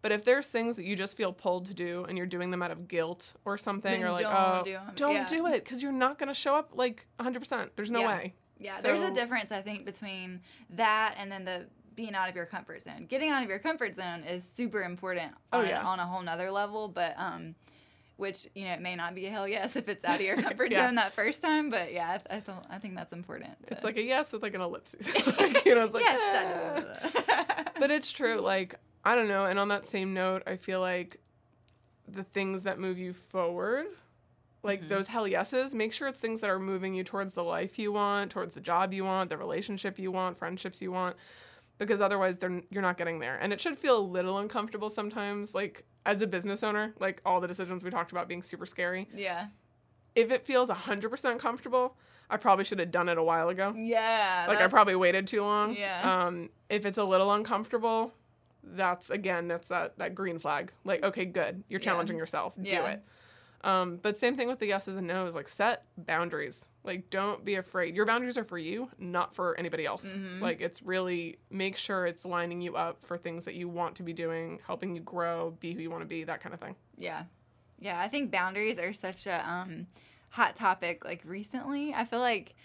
But 0.05 0.11
if 0.11 0.23
there's 0.23 0.45
things 0.45 0.75
that 0.75 0.85
you 0.85 0.95
just 0.95 1.17
feel 1.17 1.33
pulled 1.33 1.65
to 1.65 1.73
do 1.73 2.05
and 2.07 2.15
you're 2.15 2.27
doing 2.27 2.51
them 2.51 2.61
out 2.61 2.69
of 2.69 2.87
guilt 2.87 3.33
or 3.43 3.57
something 3.57 3.91
Then 4.01 4.07
or 4.07 4.11
like, 4.11 4.21
don't 4.21 4.35
oh, 4.35 4.61
do 4.63 4.75
'em." 4.75 4.91
don't 4.95 5.15
Yeah. 5.15 5.25
do 5.25 5.47
it 5.47 5.63
because 5.63 5.81
you're 5.81 5.91
not 5.91 6.19
going 6.19 6.27
to 6.27 6.33
show 6.35 6.55
up 6.55 6.69
like 6.75 7.07
100%. 7.19 7.71
There's 7.75 7.89
no 7.89 8.01
Yeah. 8.01 8.07
way. 8.09 8.33
Yeah, 8.59 8.79
there's 8.81 9.01
a 9.01 9.09
difference 9.09 9.51
I 9.51 9.61
think 9.61 9.83
between 9.83 10.41
that 10.69 11.15
and 11.17 11.31
then 11.31 11.43
the 11.43 11.65
being 11.95 12.13
out 12.13 12.29
of 12.29 12.35
your 12.35 12.45
comfort 12.45 12.83
zone. 12.83 13.07
Getting 13.09 13.31
out 13.31 13.41
of 13.41 13.49
your 13.49 13.57
comfort 13.57 13.95
zone 13.95 14.23
is 14.25 14.47
super 14.47 14.83
important 14.83 15.33
Oh, 15.51 15.61
on, 15.61 15.67
yeah. 15.67 15.81
on 15.83 15.99
a 15.99 16.05
whole 16.05 16.21
nother 16.21 16.51
level, 16.51 16.87
but 16.87 17.15
um 17.17 17.55
which 18.17 18.47
you 18.53 18.65
know 18.65 18.73
it 18.73 18.81
may 18.81 18.95
not 18.95 19.15
be 19.15 19.25
a 19.25 19.31
hell 19.31 19.47
yes 19.47 19.75
if 19.81 19.89
it's 19.89 20.05
out 20.05 20.17
of 20.17 20.21
your 20.21 20.37
comfort 20.41 20.71
Yeah. 20.71 20.85
zone 20.85 20.97
that 20.97 21.13
first 21.13 21.41
time, 21.41 21.71
but 21.71 21.91
yeah, 21.91 22.11
I, 22.11 22.17
th- 22.17 22.27
I, 22.29 22.39
th- 22.45 22.65
I 22.69 22.77
think 22.77 22.95
that's 22.95 23.11
important. 23.11 23.53
It's 23.69 23.83
like 23.83 23.97
a 23.97 24.03
yes 24.03 24.31
with 24.33 24.43
like 24.43 24.53
an 24.53 24.61
ellipsis. 24.61 25.07
like, 25.39 25.65
you 25.65 25.73
know, 25.73 25.85
it's 25.85 25.95
like, 25.95 26.03
yes, 26.03 27.01
eh. 27.15 27.21
da. 27.25 27.63
but 27.79 27.89
it's 27.89 28.11
true 28.11 28.39
like 28.39 28.75
i 29.05 29.15
don't 29.15 29.27
know 29.27 29.45
and 29.45 29.57
on 29.59 29.67
that 29.69 29.85
same 29.85 30.13
note 30.13 30.43
i 30.47 30.55
feel 30.55 30.79
like 30.81 31.17
the 32.07 32.23
things 32.23 32.63
that 32.63 32.77
move 32.79 32.97
you 32.97 33.13
forward 33.13 33.85
like 34.63 34.81
Mhm. 34.83 34.89
those 34.89 35.07
hell 35.07 35.27
yeses 35.27 35.73
make 35.75 35.93
sure 35.93 36.07
it's 36.07 36.19
things 36.19 36.41
that 36.41 36.49
are 36.49 36.59
moving 36.59 36.93
you 36.95 37.03
towards 37.03 37.33
the 37.33 37.43
life 37.43 37.77
you 37.79 37.91
want 37.91 38.31
towards 38.31 38.55
the 38.55 38.61
job 38.61 38.93
you 38.93 39.03
want 39.03 39.29
the 39.29 39.37
relationship 39.37 39.97
you 39.99 40.11
want 40.11 40.37
friendships 40.37 40.81
you 40.81 40.91
want 40.91 41.15
because 41.77 41.99
otherwise 41.99 42.37
they're, 42.37 42.61
you're 42.69 42.81
not 42.81 42.97
getting 42.97 43.19
there 43.19 43.37
and 43.41 43.51
it 43.53 43.59
should 43.61 43.77
feel 43.77 43.97
a 43.97 43.99
little 43.99 44.37
uncomfortable 44.39 44.89
sometimes 44.89 45.53
like 45.55 45.83
as 46.05 46.21
a 46.21 46.27
business 46.27 46.63
owner 46.63 46.93
like 46.99 47.21
all 47.25 47.39
the 47.41 47.47
decisions 47.47 47.83
we 47.83 47.89
talked 47.91 48.11
about 48.11 48.27
being 48.27 48.41
super 48.43 48.65
scary 48.65 49.07
yeah, 49.13 49.47
if 50.15 50.31
it 50.31 50.45
feels 50.45 50.69
100% 50.69 51.39
comfortable 51.39 51.95
i 52.29 52.37
probably 52.37 52.63
should 52.63 52.79
have 52.79 52.91
done 52.91 53.09
it 53.09 53.17
a 53.17 53.23
while 53.23 53.49
ago 53.49 53.73
yeah, 53.77 54.45
like 54.47 54.59
I 54.61 54.67
probably 54.67 54.95
waited 54.95 55.27
too 55.27 55.41
long. 55.41 55.75
Yeah. 55.75 56.01
Um, 56.25 56.49
if 56.69 56.85
it's 56.85 56.97
a 56.97 57.03
little 57.03 57.31
uncomfortable, 57.33 58.13
that's 58.73 59.09
again 59.09 59.47
that's 59.47 59.67
that 59.69 59.97
that 59.97 60.15
green 60.15 60.39
flag. 60.39 60.71
Like 60.83 61.03
okay, 61.03 61.25
good, 61.25 61.63
you're 61.69 61.79
Yeah. 61.79 61.85
challenging 61.85 62.17
yourself. 62.17 62.55
Do 62.61 62.85
it. 62.85 63.01
Um, 63.63 63.97
but 64.01 64.17
same 64.17 64.35
thing 64.35 64.47
with 64.47 64.59
the 64.59 64.67
yeses 64.67 64.95
and 64.95 65.07
nos. 65.07 65.35
Like 65.35 65.49
set 65.49 65.85
boundaries. 65.97 66.65
Like 66.83 67.09
don't 67.09 67.43
be 67.43 67.55
afraid. 67.55 67.95
Your 67.95 68.05
boundaries 68.05 68.37
are 68.37 68.43
for 68.43 68.59
you, 68.59 68.89
not 68.99 69.33
for 69.33 69.57
anybody 69.57 69.85
else. 69.87 70.05
Mhm. 70.07 70.39
Like 70.39 70.61
it's 70.61 70.83
really 70.83 71.39
make 71.49 71.75
sure 71.77 72.05
it's 72.05 72.25
lining 72.25 72.61
you 72.61 72.75
up 72.75 73.03
for 73.03 73.17
things 73.17 73.45
that 73.45 73.55
you 73.55 73.67
want 73.67 73.95
to 73.95 74.03
be 74.03 74.13
doing, 74.13 74.59
helping 74.67 74.95
you 74.95 75.01
grow, 75.01 75.57
be 75.59 75.73
who 75.73 75.81
you 75.81 75.89
want 75.89 76.01
to 76.03 76.07
be, 76.07 76.23
that 76.25 76.41
kind 76.41 76.53
of 76.53 76.59
thing. 76.59 76.75
Yeah. 76.97 77.23
Yeah, 77.79 77.99
I 77.99 78.07
think 78.07 78.29
boundaries 78.31 78.77
are 78.79 78.93
such 78.93 79.25
a 79.25 79.47
um, 79.49 79.87
hot 80.29 80.55
topic 80.55 81.03
like 81.03 81.21
recently. 81.25 81.91
I 81.93 82.05
feel 82.05 82.19
like 82.19 82.55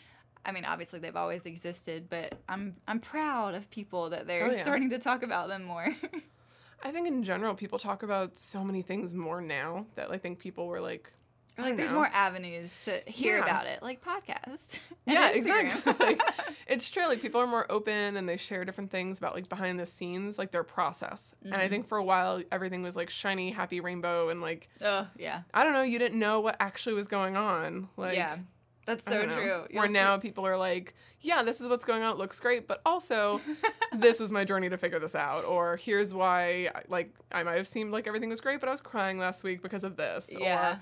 I 0.44 0.52
mean, 0.52 0.64
obviously 0.64 0.98
they've 1.00 1.16
always 1.16 1.44
existed, 1.46 2.08
but 2.10 2.34
I'm 2.48 2.76
I'm 2.88 3.00
proud 3.00 3.54
of 3.54 3.68
people 3.70 4.10
that 4.10 4.26
they're 4.26 4.46
Oh, 4.46 4.50
yeah. 4.56 4.62
starting 4.62 4.90
to 4.90 4.98
talk 4.98 5.22
about 5.22 5.48
them 5.48 5.64
more. 5.64 5.88
I 6.82 6.90
think 6.92 7.06
in 7.06 7.22
general 7.24 7.54
people 7.54 7.78
talk 7.78 8.02
about 8.02 8.38
so 8.38 8.64
many 8.64 8.80
things 8.82 9.14
more 9.14 9.40
now 9.42 9.86
that 9.96 10.10
I 10.10 10.16
think 10.16 10.38
people 10.38 10.66
were 10.66 10.80
like 10.80 11.12
Or 11.58 11.64
like 11.64 11.76
there's 11.76 11.90
know. 11.90 11.96
more 11.98 12.10
avenues 12.12 12.74
to 12.86 13.02
hear 13.06 13.36
Yeah. 13.36 13.44
about 13.44 13.66
it, 13.66 13.82
like 13.82 14.02
podcasts. 14.02 14.80
yeah, 15.06 15.30
Instagram. 15.30 15.36
exactly. 15.76 16.06
like, 16.06 16.22
it's 16.66 16.88
true. 16.88 17.06
Like 17.06 17.20
people 17.20 17.38
are 17.42 17.46
more 17.46 17.70
open 17.70 18.16
and 18.16 18.26
they 18.26 18.38
share 18.38 18.64
different 18.64 18.90
things 18.90 19.18
about 19.18 19.34
like 19.34 19.50
behind 19.50 19.78
the 19.78 19.84
scenes, 19.84 20.38
like 20.38 20.52
their 20.52 20.64
process. 20.64 21.34
And 21.44 21.52
I 21.54 21.58
Mm-hmm. 21.58 21.68
think 21.68 21.86
for 21.86 21.98
a 21.98 22.04
while 22.04 22.42
everything 22.50 22.82
was 22.82 22.96
like 22.96 23.10
shiny, 23.10 23.50
happy 23.50 23.80
rainbow, 23.80 24.30
and 24.30 24.40
like 24.40 24.68
oh 24.80 25.06
yeah, 25.18 25.42
I 25.52 25.64
don't 25.64 25.74
know, 25.74 25.82
you 25.82 25.98
didn't 25.98 26.18
know 26.18 26.40
what 26.40 26.56
actually 26.60 26.94
was 26.94 27.08
going 27.08 27.36
on. 27.36 27.90
Like 27.98 28.16
yeah, 28.16 28.38
that's 28.86 29.04
so 29.04 29.24
true. 29.26 29.64
Where 29.70 29.84
You'll 29.84 29.92
now 29.92 30.16
people 30.18 30.46
are 30.46 30.56
like, 30.56 30.94
yeah, 31.20 31.42
this 31.42 31.60
is 31.60 31.68
what's 31.68 31.84
going 31.84 32.02
on. 32.02 32.12
It 32.12 32.18
looks 32.18 32.40
great, 32.40 32.66
but 32.66 32.80
also 32.84 33.40
this 33.92 34.20
was 34.20 34.32
my 34.32 34.44
journey 34.44 34.68
to 34.68 34.76
figure 34.76 34.98
this 34.98 35.14
out. 35.14 35.44
Or 35.44 35.76
here's 35.76 36.14
why, 36.14 36.70
like, 36.88 37.14
I 37.30 37.42
might 37.42 37.56
have 37.56 37.66
seemed 37.66 37.92
like 37.92 38.06
everything 38.06 38.30
was 38.30 38.40
great, 38.40 38.60
but 38.60 38.68
I 38.68 38.72
was 38.72 38.80
crying 38.80 39.18
last 39.18 39.44
week 39.44 39.62
because 39.62 39.84
of 39.84 39.96
this. 39.96 40.30
Yeah. 40.36 40.74
Or 40.74 40.80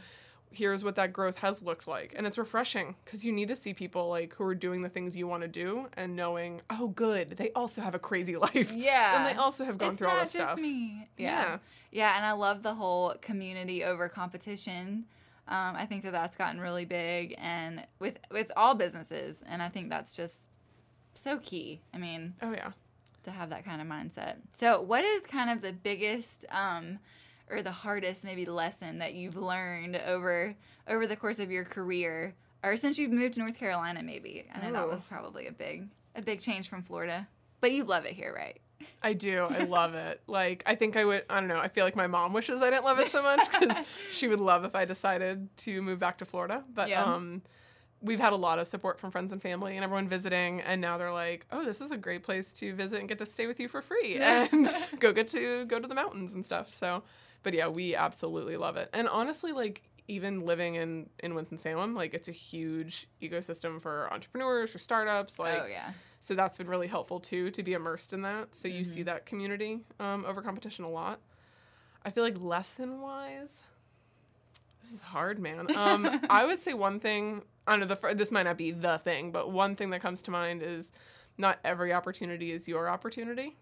here's 0.50 0.82
what 0.84 0.96
that 0.96 1.12
growth 1.12 1.38
has 1.40 1.62
looked 1.62 1.86
like. 1.86 2.14
And 2.16 2.26
it's 2.26 2.38
refreshing 2.38 2.94
because 3.04 3.24
you 3.24 3.32
need 3.32 3.48
to 3.48 3.56
see 3.56 3.74
people 3.74 4.08
like 4.08 4.34
who 4.34 4.44
are 4.44 4.54
doing 4.54 4.82
the 4.82 4.88
things 4.88 5.14
you 5.14 5.26
want 5.26 5.42
to 5.42 5.48
do 5.48 5.88
and 5.94 6.16
knowing, 6.16 6.62
oh, 6.70 6.88
good, 6.88 7.36
they 7.36 7.50
also 7.52 7.82
have 7.82 7.94
a 7.94 7.98
crazy 7.98 8.36
life. 8.38 8.72
Yeah. 8.72 9.26
And 9.26 9.36
they 9.36 9.38
also 9.38 9.64
have 9.64 9.78
gone 9.78 9.90
it's 9.90 9.98
through 9.98 10.08
all 10.08 10.20
this 10.20 10.32
just 10.32 10.44
stuff. 10.44 10.60
me. 10.60 11.08
Yeah. 11.16 11.28
Yeah. 11.28 11.58
yeah, 11.90 12.16
and 12.16 12.24
I 12.24 12.32
love 12.32 12.62
the 12.62 12.74
whole 12.74 13.14
community 13.20 13.84
over 13.84 14.08
competition. 14.08 15.04
Um, 15.48 15.76
I 15.76 15.86
think 15.86 16.04
that 16.04 16.12
that's 16.12 16.36
gotten 16.36 16.60
really 16.60 16.84
big, 16.84 17.34
and 17.38 17.84
with 17.98 18.18
with 18.30 18.52
all 18.56 18.74
businesses, 18.74 19.42
and 19.48 19.62
I 19.62 19.68
think 19.68 19.88
that's 19.90 20.12
just 20.12 20.50
so 21.14 21.38
key. 21.38 21.80
I 21.94 21.98
mean, 21.98 22.34
Oh, 22.42 22.52
yeah. 22.52 22.72
to 23.24 23.30
have 23.30 23.50
that 23.50 23.64
kind 23.64 23.80
of 23.80 23.86
mindset. 23.88 24.36
So, 24.52 24.80
what 24.80 25.04
is 25.04 25.22
kind 25.26 25.50
of 25.50 25.62
the 25.62 25.72
biggest 25.72 26.44
um, 26.50 26.98
or 27.50 27.62
the 27.62 27.72
hardest 27.72 28.24
maybe 28.24 28.44
lesson 28.44 28.98
that 28.98 29.14
you've 29.14 29.36
learned 29.36 29.96
over 29.96 30.54
over 30.86 31.06
the 31.06 31.16
course 31.16 31.38
of 31.38 31.50
your 31.50 31.64
career, 31.64 32.34
or 32.62 32.76
since 32.76 32.98
you've 32.98 33.10
moved 33.12 33.34
to 33.34 33.40
North 33.40 33.56
Carolina? 33.58 34.02
Maybe 34.02 34.44
I 34.54 34.60
know 34.66 34.72
that 34.72 34.82
Oh. 34.84 34.88
was 34.88 35.00
probably 35.04 35.46
a 35.46 35.52
big 35.52 35.88
a 36.14 36.20
big 36.22 36.40
change 36.40 36.68
from 36.68 36.82
Florida, 36.82 37.26
but 37.62 37.72
you 37.72 37.84
love 37.84 38.04
it 38.04 38.12
here, 38.12 38.34
right? 38.34 38.60
I 39.02 39.12
do. 39.12 39.44
I 39.44 39.64
love 39.64 39.94
it. 39.94 40.20
Like, 40.26 40.62
I 40.66 40.74
think 40.74 40.96
I 40.96 41.04
would, 41.04 41.24
I 41.30 41.40
don't 41.40 41.48
know, 41.48 41.58
I 41.58 41.68
feel 41.68 41.84
like 41.84 41.96
my 41.96 42.06
mom 42.06 42.32
wishes 42.32 42.62
I 42.62 42.70
didn't 42.70 42.84
love 42.84 42.98
it 42.98 43.10
so 43.10 43.22
much 43.22 43.40
because 43.50 43.76
she 44.10 44.28
would 44.28 44.40
love 44.40 44.64
if 44.64 44.74
I 44.74 44.84
decided 44.84 45.48
to 45.58 45.82
move 45.82 45.98
back 45.98 46.18
to 46.18 46.24
Florida. 46.24 46.64
But, 46.74 46.88
Yeah. 46.88 47.04
um, 47.04 47.42
we've 48.00 48.20
had 48.20 48.32
a 48.32 48.36
lot 48.36 48.58
of 48.60 48.66
support 48.68 49.00
from 49.00 49.10
friends 49.10 49.32
and 49.32 49.42
family 49.42 49.74
and 49.76 49.84
everyone 49.84 50.08
visiting. 50.08 50.60
And 50.60 50.80
now 50.80 50.98
they're 50.98 51.12
like, 51.12 51.46
oh, 51.50 51.64
this 51.64 51.80
is 51.80 51.90
a 51.90 51.96
great 51.96 52.22
place 52.22 52.52
to 52.54 52.72
visit 52.74 53.00
and 53.00 53.08
get 53.08 53.18
to 53.18 53.26
stay 53.26 53.46
with 53.48 53.58
you 53.58 53.66
for 53.68 53.82
free 53.82 54.16
and 54.20 54.70
go 55.00 55.12
get 55.12 55.26
to 55.28 55.64
go 55.66 55.78
to 55.80 55.88
the 55.88 55.94
mountains 55.94 56.34
and 56.34 56.44
stuff. 56.46 56.72
So, 56.72 57.02
but 57.42 57.54
yeah, 57.54 57.68
we 57.68 57.94
absolutely 57.96 58.56
love 58.56 58.76
it. 58.76 58.88
And 58.92 59.08
honestly, 59.08 59.52
like, 59.52 59.82
even 60.10 60.46
living 60.46 60.76
in, 60.76 61.10
in 61.22 61.34
Winston-Salem, 61.34 61.94
like 61.94 62.14
it's 62.14 62.28
a 62.28 62.32
huge 62.32 63.08
ecosystem 63.20 63.80
for 63.82 64.08
entrepreneurs, 64.12 64.70
for 64.70 64.78
startups. 64.78 65.38
Like, 65.38 65.60
oh 65.62 65.66
yeah. 65.66 65.90
So 66.28 66.34
that's 66.34 66.58
been 66.58 66.66
really 66.68 66.88
helpful 66.88 67.18
too 67.18 67.50
to 67.52 67.62
be 67.62 67.72
immersed 67.72 68.12
in 68.12 68.20
that. 68.20 68.54
So 68.54 68.68
you 68.68 68.84
see 68.84 69.02
that 69.04 69.24
community 69.24 69.80
um, 69.98 70.26
over 70.26 70.42
competition 70.42 70.84
a 70.84 70.90
lot. 70.90 71.20
I 72.04 72.10
feel 72.10 72.22
like 72.22 72.42
lesson 72.42 73.00
wise, 73.00 73.62
this 74.82 74.92
is 74.92 75.00
hard, 75.00 75.38
man. 75.38 75.74
Um, 75.74 76.20
I 76.30 76.44
would 76.44 76.60
say 76.60 76.74
one 76.74 77.00
thing. 77.00 77.42
I 77.66 77.76
don't 77.76 77.88
know. 77.88 77.94
The 77.94 78.14
this 78.14 78.30
might 78.30 78.42
not 78.42 78.58
be 78.58 78.72
the 78.72 78.98
thing, 78.98 79.32
but 79.32 79.50
one 79.52 79.74
thing 79.74 79.88
that 79.90 80.02
comes 80.02 80.20
to 80.22 80.30
mind 80.30 80.62
is 80.62 80.92
not 81.38 81.60
every 81.64 81.94
opportunity 81.94 82.52
is 82.52 82.68
your 82.68 82.90
opportunity, 82.90 83.56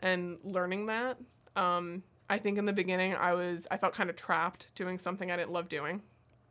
and 0.00 0.36
learning 0.44 0.86
that. 0.86 1.16
Um, 1.56 2.02
I 2.28 2.36
think 2.38 2.58
in 2.58 2.66
the 2.66 2.72
beginning 2.74 3.14
I 3.14 3.32
was 3.32 3.66
I 3.70 3.78
felt 3.78 3.94
kind 3.94 4.10
of 4.10 4.16
trapped 4.16 4.74
doing 4.74 4.98
something 4.98 5.30
I 5.30 5.36
didn't 5.36 5.52
love 5.52 5.68
doing 5.70 6.02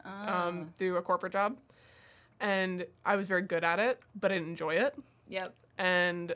Oh. 0.03 0.33
um, 0.33 0.73
through 0.79 0.97
a 0.97 1.01
corporate 1.03 1.31
job, 1.33 1.57
and 2.41 2.85
I 3.05 3.15
was 3.15 3.27
very 3.27 3.43
good 3.43 3.63
at 3.63 3.79
it, 3.79 4.01
but 4.19 4.31
I 4.31 4.35
didn't 4.35 4.49
enjoy 4.49 4.75
it 4.75 4.95
Yep. 5.29 5.53
and 5.77 6.35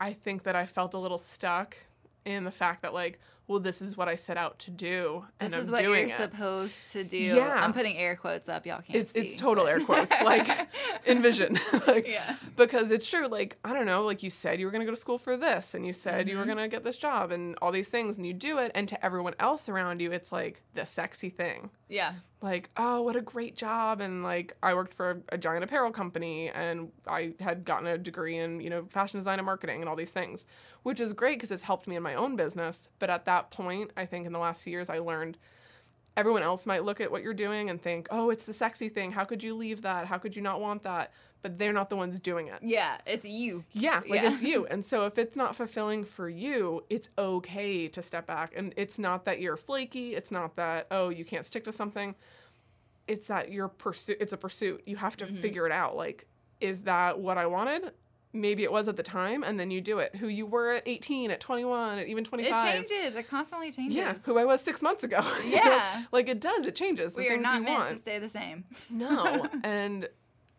I 0.00 0.12
think 0.12 0.42
that 0.44 0.54
I 0.56 0.66
felt 0.66 0.94
a 0.94 0.98
little 0.98 1.18
stuck 1.18 1.76
in 2.24 2.44
the 2.44 2.50
fact 2.50 2.82
that 2.82 2.92
like, 2.94 3.18
well, 3.48 3.58
this 3.60 3.82
is 3.82 3.96
what 3.96 4.08
I 4.08 4.14
set 4.14 4.36
out 4.36 4.58
to 4.60 4.70
do, 4.70 5.24
and 5.40 5.52
This 5.52 5.58
I'm 5.58 5.64
is 5.66 5.70
what 5.72 5.80
doing 5.82 6.00
you're 6.00 6.08
it. 6.08 6.32
supposed 6.32 6.78
to 6.92 7.04
do. 7.04 7.18
Yeah. 7.18 7.48
I'm 7.62 7.72
putting 7.72 7.96
air 7.96 8.16
quotes 8.16 8.48
up. 8.48 8.64
Y'all 8.64 8.80
can't 8.80 9.00
It's 9.00 9.10
see. 9.12 9.20
it's 9.20 9.36
total 9.40 9.66
air 9.66 9.80
quotes, 9.80 10.18
like 10.22 10.48
envision, 11.06 11.58
like 11.86 12.06
Yeah. 12.08 12.36
because 12.56 12.90
it's 12.90 13.06
true. 13.08 13.26
Like 13.26 13.58
I 13.64 13.72
don't 13.72 13.86
know, 13.86 14.04
like 14.04 14.22
you 14.22 14.30
said 14.30 14.60
you 14.60 14.66
were 14.66 14.72
gonna 14.72 14.84
go 14.84 14.90
to 14.92 14.96
school 14.96 15.18
for 15.18 15.36
this, 15.36 15.74
and 15.74 15.84
you 15.84 15.92
said 15.92 16.28
you 16.28 16.36
were 16.36 16.42
Mm-hmm. 16.42 16.50
gonna 16.50 16.68
get 16.68 16.84
this 16.84 16.96
job, 16.98 17.30
and 17.32 17.56
all 17.60 17.72
these 17.72 17.88
things, 17.88 18.16
and 18.16 18.26
you 18.26 18.32
do 18.32 18.58
it, 18.58 18.70
and 18.74 18.88
to 18.88 19.04
everyone 19.04 19.34
else 19.38 19.68
around 19.68 20.00
you, 20.00 20.12
it's 20.12 20.32
like 20.32 20.62
the 20.74 20.86
sexy 20.86 21.28
thing. 21.30 21.70
Yeah. 21.88 22.12
like, 22.40 22.70
oh, 22.78 23.02
what 23.02 23.16
a 23.16 23.20
great 23.20 23.54
job. 23.54 24.00
And 24.00 24.22
like, 24.24 24.56
I 24.62 24.72
worked 24.74 24.94
for 24.94 25.10
a, 25.10 25.34
a 25.34 25.38
giant 25.38 25.62
apparel 25.62 25.92
company 25.92 26.48
and 26.48 26.90
I 27.06 27.34
had 27.38 27.64
gotten 27.66 27.86
a 27.86 27.98
degree 27.98 28.38
in, 28.38 28.60
you 28.62 28.70
know, 28.70 28.86
fashion 28.88 29.18
design 29.20 29.38
and 29.38 29.44
marketing 29.46 29.80
and 29.80 29.88
all 29.90 29.94
these 29.94 30.10
things, 30.10 30.46
which 30.82 31.00
is 31.00 31.12
great 31.12 31.38
because 31.38 31.50
it's 31.50 31.62
helped 31.62 31.86
me 31.86 31.96
in 31.96 32.02
my 32.02 32.14
own 32.14 32.36
business. 32.36 32.88
But 32.98 33.10
at 33.10 33.24
that 33.26 33.50
point, 33.50 33.90
I 33.96 34.06
think 34.06 34.26
in 34.26 34.32
the 34.32 34.38
last 34.38 34.64
few 34.64 34.72
years, 34.72 34.90
I 34.90 34.98
learned 34.98 35.38
everyone 36.16 36.42
else 36.42 36.66
might 36.66 36.84
look 36.84 37.00
at 37.00 37.10
what 37.10 37.22
you're 37.22 37.32
doing 37.34 37.70
and 37.70 37.80
think, 37.80 38.06
oh, 38.10 38.30
it's 38.30 38.44
the 38.46 38.52
sexy 38.52 38.88
thing. 38.88 39.12
How 39.12 39.24
could 39.24 39.42
you 39.42 39.54
leave 39.54 39.82
that? 39.82 40.06
How 40.06 40.18
could 40.18 40.36
you 40.36 40.42
not 40.42 40.60
want 40.60 40.82
that? 40.82 41.10
But 41.40 41.58
they're 41.58 41.72
not 41.72 41.88
the 41.90 41.96
ones 41.96 42.20
doing 42.20 42.48
it. 42.48 42.58
Yeah. 42.62 42.98
It's 43.06 43.24
you. 43.24 43.64
Yeah, 43.72 44.02
like 44.06 44.22
Yeah. 44.22 44.32
it's 44.32 44.42
you. 44.50 44.66
And 44.66 44.84
so 44.84 45.06
if 45.06 45.18
it's 45.18 45.36
not 45.36 45.56
fulfilling 45.56 46.04
for 46.04 46.28
you, 46.28 46.84
it's 46.90 47.08
okay 47.18 47.88
to 47.88 48.02
step 48.02 48.26
back. 48.26 48.52
And 48.54 48.74
it's 48.76 48.98
not 48.98 49.24
that 49.24 49.40
you're 49.40 49.56
flaky. 49.56 50.14
It's 50.14 50.30
not 50.30 50.54
that, 50.56 50.86
oh, 50.90 51.08
you 51.08 51.24
can't 51.24 51.44
stick 51.46 51.64
to 51.64 51.72
something. 51.72 52.14
It's 53.08 53.26
that 53.26 53.50
you're 53.50 53.68
pursuit 53.68 54.18
it's 54.20 54.32
a 54.32 54.36
pursuit. 54.36 54.82
You 54.86 54.96
have 54.96 55.16
to 55.16 55.24
Mm-hmm. 55.26 55.40
figure 55.40 55.66
it 55.66 55.72
out. 55.72 55.96
Like, 55.96 56.26
is 56.60 56.80
that 56.82 57.18
what 57.18 57.38
I 57.38 57.46
wanted? 57.46 57.92
Maybe 58.34 58.62
it 58.62 58.72
was 58.72 58.88
at 58.88 58.96
the 58.96 59.02
time, 59.02 59.42
and 59.42 59.60
then 59.60 59.70
you 59.70 59.82
do 59.82 59.98
it. 59.98 60.16
Who 60.16 60.26
you 60.28 60.46
were 60.46 60.72
at 60.72 60.84
18, 60.86 61.30
at 61.30 61.40
21, 61.40 61.98
at 61.98 62.08
even 62.08 62.24
25. 62.24 62.52
It 62.66 62.88
changes. 62.88 63.14
It 63.18 63.28
constantly 63.28 63.70
changes. 63.70 63.94
Yeah, 63.96 64.14
who 64.24 64.38
I 64.38 64.44
was 64.46 64.62
six 64.62 64.80
months 64.80 65.04
ago. 65.04 65.20
Yeah. 65.46 66.04
like 66.12 66.28
it 66.28 66.40
does. 66.40 66.66
It 66.66 66.74
changes. 66.74 67.12
The 67.12 67.20
we 67.20 67.28
are 67.28 67.36
not 67.36 67.62
meant 67.62 67.78
want. 67.78 67.90
to 67.90 67.96
stay 67.96 68.18
the 68.18 68.28
same. 68.30 68.64
No. 68.90 69.46
and 69.62 70.08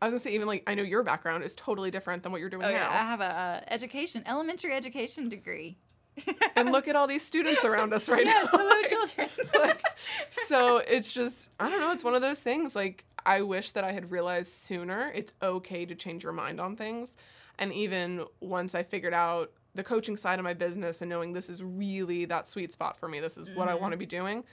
I 0.01 0.05
was 0.05 0.11
gonna 0.13 0.19
say, 0.19 0.33
even 0.33 0.47
like 0.47 0.63
I 0.67 0.75
know 0.75 0.83
your 0.83 1.01
background 1.01 1.43
is 1.43 1.55
totally 1.55 1.89
different 1.89 2.21
than 2.23 2.31
what 2.31 2.41
you're 2.41 2.49
doing 2.51 2.63
Oh 2.65 2.71
now. 2.71 2.77
yeah, 2.77 2.89
I 2.89 3.05
have 3.05 3.21
a, 3.21 3.63
a 3.67 3.73
education, 3.73 4.21
elementary 4.27 4.73
education 4.73 5.29
degree. 5.29 5.77
and 6.55 6.71
look 6.71 6.87
at 6.87 6.95
all 6.95 7.07
these 7.07 7.23
students 7.23 7.65
around 7.65 7.91
us 7.91 8.07
right 8.07 8.23
yes, 8.23 8.47
now. 8.53 8.59
hello 8.59 8.69
Like- 8.69 8.87
children. 8.87 9.29
like, 9.59 9.83
so 10.29 10.77
it's 10.77 11.11
just 11.11 11.49
I 11.59 11.69
don't 11.71 11.79
know. 11.81 11.91
It's 11.91 12.03
one 12.03 12.13
of 12.13 12.21
those 12.21 12.37
things. 12.37 12.75
Like 12.75 13.03
I 13.25 13.41
wish 13.41 13.71
that 13.71 13.83
I 13.83 13.93
had 13.93 14.11
realized 14.11 14.51
sooner. 14.51 15.11
It's 15.15 15.33
okay 15.41 15.85
to 15.85 15.95
change 15.95 16.23
your 16.23 16.33
mind 16.33 16.59
on 16.61 16.75
things, 16.75 17.15
and 17.59 17.73
even 17.73 18.25
once 18.39 18.75
I 18.75 18.83
figured 18.83 19.13
out 19.13 19.51
the 19.75 19.83
coaching 19.83 20.15
side 20.17 20.39
of 20.39 20.43
my 20.43 20.53
business 20.53 21.01
and 21.01 21.09
knowing 21.09 21.33
this 21.33 21.49
is 21.49 21.63
really 21.63 22.25
that 22.25 22.47
sweet 22.47 22.71
spot 22.71 22.97
for 22.97 23.07
me. 23.07 23.19
This 23.19 23.37
is 23.37 23.49
what 23.55 23.67
I 23.67 23.73
want 23.73 23.91
to 23.91 23.95
mm-hmm. 23.95 23.99
be 23.99 24.05
doing. 24.05 24.43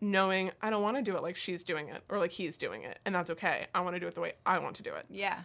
Knowing 0.00 0.50
I 0.60 0.70
don't 0.70 0.82
want 0.82 0.96
to 0.96 1.02
do 1.02 1.16
it 1.16 1.22
like 1.22 1.36
she's 1.36 1.64
doing 1.64 1.88
it 1.88 2.02
or 2.08 2.18
like 2.18 2.32
he's 2.32 2.58
doing 2.58 2.82
it, 2.82 2.98
and 3.04 3.14
that's 3.14 3.30
okay. 3.30 3.66
I 3.74 3.80
want 3.80 3.96
to 3.96 4.00
do 4.00 4.06
it 4.06 4.14
the 4.14 4.20
way 4.20 4.32
I 4.44 4.58
want 4.58 4.76
to 4.76 4.82
do 4.82 4.92
it 4.92 5.06
yeah. 5.08 5.38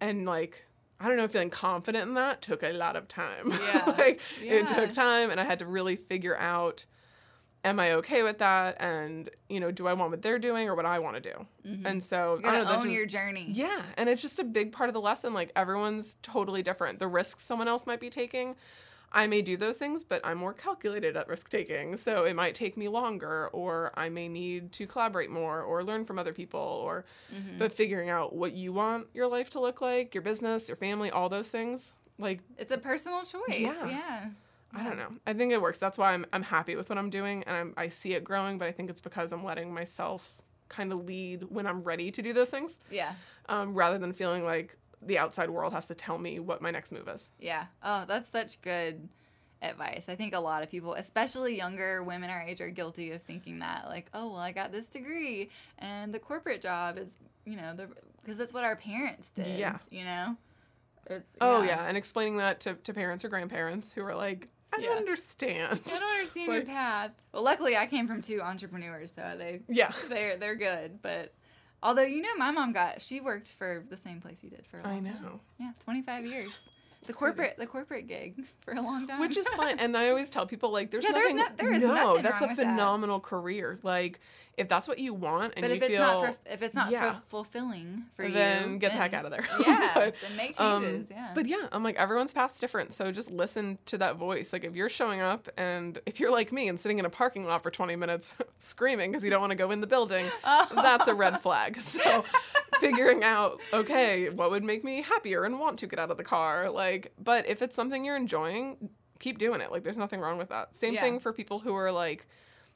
and 0.00 0.26
like 0.26 0.64
I 1.02 1.08
don't 1.08 1.16
know, 1.16 1.26
feeling 1.26 1.50
confident 1.50 2.08
in 2.08 2.14
that 2.14 2.42
took 2.42 2.62
a 2.62 2.72
lot 2.72 2.94
of 2.94 3.08
time. 3.08 3.52
Yeah. 3.62 3.94
like 3.98 4.20
it 4.40 4.68
took 4.68 4.92
time, 4.92 5.30
and 5.30 5.40
I 5.40 5.44
had 5.44 5.58
to 5.58 5.66
really 5.66 5.96
figure 5.96 6.36
out, 6.36 6.86
am 7.64 7.78
I 7.80 7.92
okay 7.92 8.22
with 8.22 8.38
that? 8.38 8.76
And 8.80 9.30
you 9.48 9.60
know, 9.60 9.70
do 9.70 9.86
I 9.86 9.92
want 9.92 10.10
what 10.10 10.22
they're 10.22 10.38
doing 10.38 10.68
or 10.68 10.74
what 10.74 10.86
I 10.86 10.98
want 10.98 11.22
to 11.22 11.32
do? 11.32 11.46
And 11.84 12.02
so 12.02 12.36
You 12.36 12.42
gotta 12.42 12.58
don't 12.58 12.66
know. 12.66 12.72
own 12.74 12.82
just- 12.84 12.94
your 12.94 13.06
journey. 13.06 13.46
yeah, 13.52 13.82
and 13.96 14.08
it's 14.08 14.22
just 14.22 14.38
a 14.38 14.44
big 14.44 14.72
part 14.72 14.88
of 14.88 14.94
the 14.94 15.00
lesson. 15.00 15.32
Like 15.34 15.52
everyone's 15.56 16.16
totally 16.22 16.62
different. 16.62 16.98
The 16.98 17.08
risks 17.08 17.44
someone 17.44 17.68
else 17.68 17.86
might 17.86 18.00
be 18.00 18.10
taking. 18.10 18.56
I 19.14 19.26
may 19.26 19.42
do 19.42 19.58
those 19.58 19.76
things, 19.76 20.02
but 20.02 20.22
I'm 20.24 20.38
more 20.38 20.54
calculated 20.54 21.18
at 21.18 21.28
risk 21.28 21.50
taking. 21.50 21.98
So 21.98 22.24
it 22.24 22.34
might 22.34 22.54
take 22.54 22.78
me 22.78 22.88
longer, 22.88 23.48
or 23.52 23.92
I 23.94 24.08
may 24.08 24.26
need 24.26 24.72
to 24.72 24.86
collaborate 24.86 25.28
more 25.28 25.60
or 25.60 25.84
learn 25.84 26.06
from 26.06 26.18
other 26.18 26.32
people, 26.32 26.58
or 26.60 27.04
Mm-hmm. 27.30 27.58
but 27.58 27.72
figuring 27.74 28.08
out 28.08 28.34
what 28.34 28.52
you 28.54 28.72
want 28.72 29.08
your 29.12 29.26
life 29.26 29.50
to 29.50 29.60
look 29.60 29.82
like, 29.82 30.14
your 30.14 30.22
business, 30.22 30.66
your 30.66 30.76
family, 30.76 31.10
all 31.10 31.28
those 31.28 31.48
things. 31.50 31.92
Like, 32.18 32.40
It's 32.56 32.72
a 32.72 32.78
personal 32.78 33.22
choice. 33.24 33.58
Yeah. 33.58 33.86
Yeah. 33.86 34.24
I 34.74 34.82
don't 34.84 34.96
know. 34.96 35.08
I 35.26 35.34
think 35.34 35.52
it 35.52 35.60
works. 35.60 35.78
That's 35.78 35.98
why 35.98 36.12
I'm, 36.12 36.24
I'm 36.32 36.42
happy 36.42 36.76
with 36.76 36.88
what 36.88 36.98
I'm 36.98 37.10
doing 37.10 37.42
and 37.46 37.54
I'm, 37.56 37.74
I 37.76 37.88
see 37.88 38.14
it 38.14 38.24
growing, 38.24 38.58
but 38.58 38.68
I 38.68 38.72
think 38.72 38.88
it's 38.90 39.00
because 39.02 39.32
I'm 39.32 39.44
letting 39.44 39.72
myself 39.74 40.34
kind 40.68 40.92
of 40.92 41.04
lead 41.04 41.44
when 41.50 41.66
I'm 41.66 41.80
ready 41.80 42.10
to 42.10 42.22
do 42.22 42.32
those 42.32 42.48
things 42.48 42.78
Yeah. 42.90 43.12
um, 43.50 43.74
rather 43.74 43.98
than 43.98 44.12
feeling 44.14 44.44
like 44.44 44.76
the 45.02 45.18
outside 45.18 45.50
world 45.50 45.72
has 45.74 45.86
to 45.86 45.94
tell 45.94 46.16
me 46.16 46.38
what 46.38 46.62
my 46.62 46.70
next 46.70 46.92
move 46.92 47.06
is. 47.08 47.28
Yeah. 47.38 47.66
Oh, 47.82 48.04
that's 48.06 48.30
such 48.30 48.62
good 48.62 49.08
advice. 49.60 50.08
I 50.08 50.14
think 50.14 50.34
a 50.34 50.40
lot 50.40 50.62
of 50.62 50.70
people, 50.70 50.94
especially 50.94 51.56
younger 51.56 52.02
women 52.02 52.30
our 52.30 52.40
age, 52.42 52.60
are 52.60 52.70
guilty 52.70 53.10
of 53.12 53.20
thinking 53.22 53.58
that, 53.58 53.86
like, 53.88 54.06
oh, 54.14 54.28
well, 54.30 54.40
I 54.40 54.52
got 54.52 54.72
this 54.72 54.88
degree, 54.88 55.50
and 55.78 56.14
the 56.14 56.18
corporate 56.18 56.62
job 56.62 56.98
is, 56.98 57.10
you 57.44 57.56
know, 57.56 57.74
the 57.74 57.88
because 58.22 58.38
that's 58.38 58.52
what 58.52 58.64
our 58.64 58.76
parents 58.76 59.28
did. 59.34 59.58
Yeah. 59.58 59.78
You 59.90 60.04
know. 60.04 60.36
It's, 61.06 61.28
Oh 61.40 61.62
yeah, 61.62 61.84
and 61.86 61.96
explaining 61.96 62.36
that 62.36 62.60
to, 62.60 62.74
to 62.74 62.94
parents 62.94 63.24
or 63.24 63.28
grandparents 63.28 63.92
who 63.92 64.04
are 64.04 64.14
like, 64.14 64.48
I 64.74 64.78
Yeah. 64.80 64.88
don't 64.88 64.98
understand. 64.98 65.80
I 65.86 65.98
don't 65.98 66.12
understand 66.14 66.52
your 66.52 66.62
path. 66.62 67.10
Well, 67.32 67.44
luckily 67.44 67.76
I 67.76 67.86
came 67.86 68.06
from 68.08 68.22
two 68.22 68.40
entrepreneurs, 68.40 69.12
so 69.14 69.34
they 69.38 69.60
Yeah. 69.68 69.92
they're 70.08 70.36
they're 70.36 70.54
good. 70.56 71.00
But 71.02 71.34
although 71.82 72.02
you 72.02 72.22
know, 72.22 72.34
my 72.36 72.50
mom 72.50 72.72
got 72.72 73.02
she 73.02 73.20
worked 73.20 73.54
for 73.58 73.84
the 73.88 73.96
same 73.96 74.20
place 74.20 74.42
you 74.42 74.50
did 74.50 74.66
for 74.66 74.78
a 74.78 74.82
long 74.84 75.06
I 75.06 75.10
time. 75.10 75.22
know. 75.22 75.40
Yeah, 75.58 75.72
twenty 75.84 76.02
five 76.02 76.24
years. 76.24 76.68
The 77.06 77.12
corporate 77.12 77.56
the 77.58 77.66
corporate 77.66 78.06
gig 78.06 78.34
for 78.60 78.72
a 78.74 78.80
long 78.80 79.06
time. 79.06 79.20
Which 79.20 79.36
is 79.36 79.48
fine. 79.48 79.78
And 79.82 79.96
I 79.96 80.08
always 80.10 80.30
tell 80.30 80.46
people 80.46 80.70
like 80.70 80.90
there's 80.90 81.04
Yeah, 81.04 81.12
there's 81.12 81.34
nothing 81.34 81.56
no- 81.56 81.56
there 81.64 81.72
is 81.72 81.82
no, 81.82 82.16
that's 82.18 82.40
a 82.40 82.46
with 82.46 82.56
that. 82.56 82.62
phenomenal 82.64 83.18
career. 83.20 83.78
Like 83.82 84.20
if 84.58 84.68
that's 84.68 84.86
what 84.86 84.98
you 84.98 85.14
want 85.14 85.54
and 85.56 85.62
but 85.62 85.70
you 85.70 85.76
if 85.76 85.82
it's 85.82 85.90
feel 85.92 86.00
not 86.02 86.26
for, 86.26 86.36
if 86.52 86.62
it's 86.62 86.74
not 86.74 86.90
Yeah. 86.92 87.16
fulfilling 87.28 88.04
for 88.14 88.24
you, 88.24 88.32
then 88.34 88.76
get 88.78 88.92
the 88.92 88.98
heck 88.98 89.14
out 89.14 89.24
of 89.24 89.30
there. 89.30 89.44
Yeah, 89.66 89.90
But, 89.94 90.14
then 90.28 90.36
make 90.36 90.60
um, 90.60 90.82
changes. 90.84 91.08
yeah. 91.10 91.30
But 91.34 91.46
yeah, 91.46 91.68
I'm 91.72 91.82
like 91.82 91.96
everyone's 91.96 92.34
path's 92.34 92.60
different, 92.60 92.92
so 92.92 93.10
just 93.10 93.30
listen 93.30 93.78
to 93.86 93.98
that 93.98 94.16
voice. 94.16 94.52
Like 94.52 94.64
if 94.64 94.76
you're 94.76 94.90
showing 94.90 95.22
up 95.22 95.48
and 95.56 95.98
if 96.06 96.20
you're 96.20 96.30
like 96.30 96.52
me 96.52 96.68
and 96.68 96.78
sitting 96.78 96.98
in 96.98 97.06
a 97.06 97.10
parking 97.10 97.46
lot 97.46 97.62
for 97.62 97.70
20 97.70 97.96
minutes 97.96 98.34
screaming 98.58 99.10
because 99.10 99.24
you 99.24 99.30
don't 99.30 99.40
want 99.40 99.52
to 99.52 99.56
go 99.56 99.70
in 99.70 99.80
the 99.80 99.86
building, 99.86 100.26
that's 100.44 101.08
a 101.08 101.14
red 101.14 101.40
flag. 101.40 101.80
So 101.80 102.22
figuring 102.78 103.24
out 103.24 103.58
okay, 103.72 104.28
what 104.28 104.50
would 104.50 104.64
make 104.64 104.84
me 104.84 105.00
happier 105.00 105.44
and 105.44 105.58
want 105.58 105.78
to 105.78 105.86
get 105.86 105.98
out 105.98 106.10
of 106.10 106.18
the 106.18 106.24
car, 106.24 106.68
like 106.70 106.91
but 107.22 107.48
if 107.48 107.62
it's 107.62 107.76
something 107.76 108.04
you're 108.04 108.16
enjoying, 108.16 108.90
keep 109.18 109.38
doing 109.38 109.60
it. 109.60 109.70
Like 109.70 109.84
there's 109.84 109.98
nothing 109.98 110.20
wrong 110.20 110.38
with 110.38 110.48
that. 110.50 110.74
Same 110.76 110.94
Yeah. 110.94 111.02
thing 111.02 111.20
for 111.20 111.32
people 111.32 111.58
who 111.60 111.74
are 111.74 111.92
like 111.92 112.26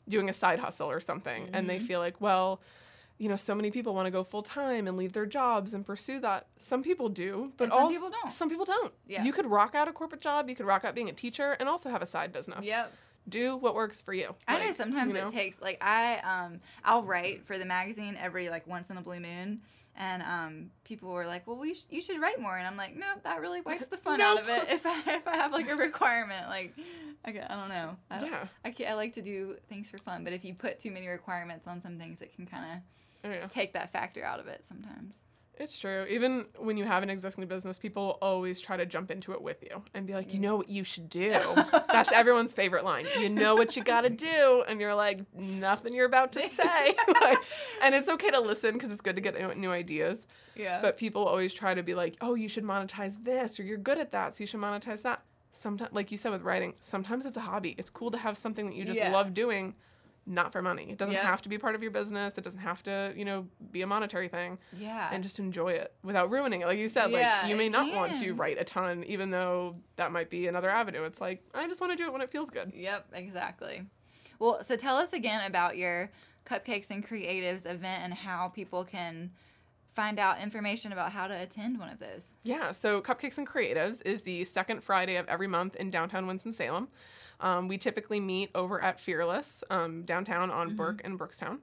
doing 0.09 0.29
a 0.29 0.33
side 0.33 0.59
hustle 0.61 0.89
or 0.91 1.01
something 1.01 1.51
and 1.53 1.69
they 1.69 1.77
Mm-hmm. 1.79 1.87
feel 1.87 2.01
like, 2.01 2.21
well, 2.21 2.61
you 3.19 3.29
know, 3.31 3.37
so 3.37 3.55
many 3.55 3.71
people 3.71 3.95
want 3.95 4.07
to 4.07 4.11
go 4.11 4.23
full 4.23 4.43
time 4.43 4.87
and 4.87 4.97
leave 4.97 5.13
their 5.15 5.25
jobs 5.27 5.73
and 5.75 5.85
pursue 5.87 6.21
that. 6.21 6.47
Some 6.59 6.83
people 6.83 7.09
do, 7.09 7.51
but 7.57 7.65
And 7.65 7.73
some 7.73 7.83
also, 7.85 7.95
people 7.95 8.11
don't. 8.11 8.31
Some 8.33 8.49
people 8.51 8.65
don't. 8.67 8.93
Yeah. 9.09 9.25
You 9.25 9.33
could 9.33 9.47
rock 9.47 9.75
out 9.75 9.89
a 9.89 9.93
corporate 9.93 10.21
job, 10.21 10.49
you 10.51 10.55
could 10.55 10.67
rock 10.67 10.85
out 10.85 10.95
being 10.95 11.09
a 11.09 11.15
teacher 11.15 11.57
and 11.59 11.69
also 11.69 11.89
have 11.91 12.03
a 12.03 12.07
side 12.07 12.31
business. 12.33 12.65
Yep. 12.67 12.93
Do 13.29 13.57
what 13.57 13.75
works 13.75 14.03
for 14.03 14.13
you. 14.15 14.35
I 14.47 14.63
know 14.65 14.73
sometimes 14.73 15.13
you 15.15 15.19
know? 15.21 15.27
it 15.27 15.33
takes 15.33 15.61
like 15.61 15.79
I 15.81 16.19
um 16.19 16.61
I'll 16.85 17.03
write 17.03 17.45
for 17.45 17.59
the 17.59 17.65
magazine 17.67 18.17
every 18.21 18.51
like 18.51 18.67
once 18.69 18.89
in 18.91 18.99
a 18.99 19.01
blue 19.01 19.19
moon, 19.19 19.63
and 19.97 20.23
um 20.23 20.71
people 20.85 21.11
were 21.13 21.27
like, 21.27 21.47
well, 21.47 21.57
we 21.57 21.75
sh- 21.75 21.87
you 21.91 22.01
should 22.03 22.21
write 22.21 22.41
more, 22.41 22.57
and 22.57 22.67
I'm 22.67 22.77
like, 22.77 22.97
no, 22.97 23.07
that 23.25 23.41
really 23.41 23.61
wipes 23.61 23.87
the 23.87 23.97
fun 23.97 24.21
out 24.29 24.41
of 24.41 24.49
it 24.49 24.71
if 24.71 24.85
I 24.87 24.99
if 25.07 25.27
I 25.27 25.37
have 25.37 25.53
like 25.53 25.71
a 25.71 25.77
requirement, 25.77 26.49
like 26.49 26.75
okay, 27.29 27.41
I 27.49 27.55
don't 27.57 27.69
know, 27.69 27.97
I 28.11 28.25
Yeah. 28.25 28.47
I 28.65 28.75
I 28.91 28.95
like 28.95 29.15
to 29.15 29.23
do 29.23 29.57
things 29.69 29.91
for 29.91 29.99
fun, 29.99 30.25
but 30.25 30.33
if 30.33 30.45
you 30.45 30.55
put 30.55 30.79
too 30.81 30.91
many 30.91 31.09
requirements 31.09 31.67
on 31.67 31.81
some 31.81 31.99
things, 31.99 32.21
it 32.23 32.35
can 32.35 32.47
kind 32.47 32.83
Oh, 33.25 33.29
yeah. 33.31 33.45
of 33.45 33.51
take 33.51 33.73
that 33.73 33.91
factor 33.91 34.25
out 34.25 34.39
of 34.39 34.47
it 34.47 34.65
sometimes. 34.69 35.17
It's 35.59 35.79
true. 35.79 36.05
Even 36.11 36.45
when 36.59 36.77
you 36.77 36.85
have 36.85 37.03
an 37.03 37.09
existing 37.09 37.47
business, 37.47 37.79
people 37.79 38.19
always 38.21 38.61
try 38.61 38.77
to 38.77 38.85
jump 38.85 39.11
into 39.11 39.33
it 39.33 39.41
with 39.41 39.63
you 39.63 39.83
and 39.95 40.07
be 40.07 40.13
like, 40.13 40.35
you 40.35 40.41
know 40.41 40.57
what 40.57 40.69
you 40.69 40.85
should 40.85 41.09
do. 41.09 41.31
That's 41.89 42.13
everyone's 42.13 42.53
favorite 42.53 42.85
line. 42.85 43.07
You 43.19 43.31
know 43.31 43.55
what 43.55 43.75
you 43.75 43.83
got 43.83 44.03
to 44.03 44.11
do. 44.11 44.65
And 44.69 44.81
you're 44.81 44.95
like, 44.95 45.21
nothing 45.35 45.95
you're 45.95 46.05
about 46.07 46.33
to 46.33 46.41
say. 46.51 46.95
like, 47.23 47.39
and 47.83 47.95
it's 47.95 48.09
okay 48.11 48.31
to 48.31 48.41
listen 48.41 48.75
because 48.75 48.91
it's 48.93 49.01
good 49.01 49.17
to 49.17 49.23
get 49.23 49.39
new- 49.39 49.55
new 49.55 49.71
ideas. 49.71 50.27
Yeah. 50.55 50.81
But 50.83 50.99
people 50.99 51.25
always 51.25 51.55
try 51.55 51.73
to 51.73 51.83
be 51.83 51.95
like, 51.95 52.17
oh, 52.21 52.35
you 52.35 52.49
should 52.49 52.65
monetize 52.65 53.15
this 53.25 53.59
or 53.59 53.63
you're 53.63 53.79
good 53.79 53.99
at 53.99 54.13
that. 54.13 54.37
So 54.37 54.43
you 54.43 54.47
should 54.47 54.61
monetize 54.61 55.01
that. 55.03 55.23
Sometimes, 55.53 55.91
like 55.95 56.11
you 56.13 56.19
said 56.19 56.33
with 56.33 56.43
writing, 56.43 56.75
sometimes 56.81 57.25
it's 57.25 57.39
a 57.39 57.41
hobby. 57.41 57.75
It's 57.79 57.89
cool 57.89 58.11
to 58.11 58.19
have 58.19 58.37
something 58.37 58.67
that 58.67 58.75
you 58.77 58.85
just 58.85 58.99
Yeah. 58.99 59.11
love 59.11 59.33
doing, 59.33 59.75
not 60.27 60.53
for 60.53 60.61
money. 60.61 60.91
It 60.91 60.99
doesn't 60.99 61.15
Yeah. 61.15 61.23
have 61.23 61.41
to 61.43 61.49
be 61.49 61.57
part 61.57 61.75
of 61.77 61.83
your 61.83 61.93
business. 61.93 62.37
It 62.37 62.43
doesn't 62.43 62.61
have 62.61 62.83
to, 62.85 63.13
you 63.17 63.25
know, 63.25 63.47
be 63.71 63.83
a 63.83 63.87
monetary 63.87 64.29
thing 64.29 64.59
yeah. 64.73 65.09
and 65.13 65.23
just 65.23 65.39
enjoy 65.39 65.73
it 65.73 65.93
without 66.03 66.31
ruining 66.31 66.63
it. 66.63 66.67
Like 66.67 66.79
you 66.79 66.89
said, 66.89 67.11
Yeah, 67.11 67.41
like 67.43 67.51
you 67.51 67.57
may 67.57 67.69
not 67.69 67.95
want 67.95 68.17
to 68.21 68.33
write 68.33 68.61
a 68.61 68.65
ton, 68.65 69.05
even 69.05 69.31
though 69.31 69.77
that 69.95 70.11
might 70.11 70.29
be 70.29 70.49
another 70.49 70.69
avenue. 70.69 71.05
It's 71.05 71.21
like 71.21 71.45
I 71.55 71.69
just 71.69 71.81
want 71.81 71.93
to 71.93 71.97
do 71.97 72.05
it 72.07 72.13
when 72.13 72.23
it 72.23 72.31
feels 72.31 72.51
good. 72.51 72.73
Yep, 72.75 73.07
exactly. 73.13 73.87
Well, 74.39 74.63
so 74.63 74.77
tell 74.77 74.97
us 74.97 75.13
again 75.13 75.47
about 75.47 75.77
your 75.77 76.11
Cupcakes 76.45 76.91
and 76.91 77.07
Creatives 77.07 77.65
event 77.65 78.03
and 78.03 78.15
how 78.15 78.49
people 78.49 78.85
can 78.85 79.31
find 79.95 80.19
out 80.19 80.41
information 80.41 80.93
about 80.93 81.11
how 81.13 81.27
to 81.27 81.41
attend 81.41 81.79
one 81.79 81.89
of 81.89 81.99
those. 81.99 82.35
Yeah, 82.43 82.73
so 82.73 83.01
Cupcakes 83.01 83.39
and 83.39 83.47
Creatives 83.47 84.03
is 84.05 84.23
the 84.23 84.45
second 84.45 84.83
Friday 84.85 85.17
of 85.17 85.27
every 85.29 85.47
month 85.47 85.75
in 85.77 85.91
downtown 85.91 86.27
Winston-Salem. 86.27 86.89
Um, 87.41 87.69
we 87.69 87.79
typically 87.79 88.21
meet 88.21 88.51
over 88.55 88.83
at 88.83 88.99
Fearless 88.99 89.63
um, 89.71 90.03
downtown 90.03 90.51
on 90.51 90.75
Burke 90.75 91.03
and 91.05 91.19
Brookstown. 91.19 91.59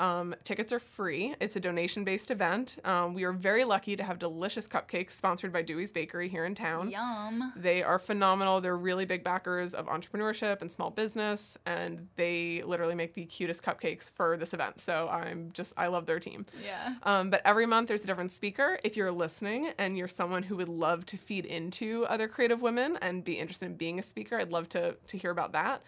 Um, 0.00 0.34
tickets 0.44 0.72
are 0.72 0.78
free. 0.78 1.34
It's 1.40 1.56
a 1.56 1.60
donation 1.60 2.04
based 2.04 2.30
event. 2.30 2.78
Um, 2.84 3.14
we 3.14 3.24
are 3.24 3.32
very 3.32 3.64
lucky 3.64 3.96
to 3.96 4.04
have 4.04 4.18
delicious 4.18 4.68
cupcakes 4.68 5.12
sponsored 5.12 5.52
by 5.52 5.62
Dewey's 5.62 5.92
Bakery 5.92 6.28
here 6.28 6.44
in 6.44 6.54
town. 6.54 6.90
Yum. 6.90 7.52
They 7.56 7.82
are 7.82 7.98
phenomenal. 7.98 8.60
They're 8.60 8.76
really 8.76 9.04
big 9.04 9.24
backers 9.24 9.74
of 9.74 9.86
entrepreneurship 9.86 10.60
and 10.60 10.70
small 10.70 10.90
business, 10.90 11.58
and 11.66 12.08
they 12.16 12.62
literally 12.64 12.94
make 12.94 13.14
the 13.14 13.24
cutest 13.24 13.62
cupcakes 13.62 14.12
for 14.12 14.36
this 14.36 14.54
event. 14.54 14.80
So 14.80 15.08
I'm 15.08 15.50
just, 15.52 15.72
I 15.76 15.88
love 15.88 16.06
their 16.06 16.20
team. 16.20 16.46
Yeah. 16.64 16.94
Um, 17.02 17.30
but 17.30 17.42
every 17.44 17.66
month 17.66 17.88
there's 17.88 18.04
a 18.04 18.06
different 18.06 18.32
speaker. 18.32 18.78
If 18.84 18.96
you're 18.96 19.12
listening 19.12 19.70
and 19.78 19.96
you're 19.98 20.08
someone 20.08 20.42
who 20.42 20.56
would 20.56 20.68
love 20.68 21.06
to 21.06 21.16
feed 21.16 21.44
into 21.44 22.04
other 22.06 22.28
creative 22.28 22.62
women 22.62 22.98
and 23.02 23.24
be 23.24 23.38
interested 23.38 23.66
in 23.66 23.74
being 23.74 23.98
a 23.98 24.02
speaker, 24.02 24.38
I'd 24.38 24.52
love 24.52 24.68
to 24.70 24.96
to 25.06 25.18
hear 25.18 25.30
about 25.30 25.52
that. 25.52 25.82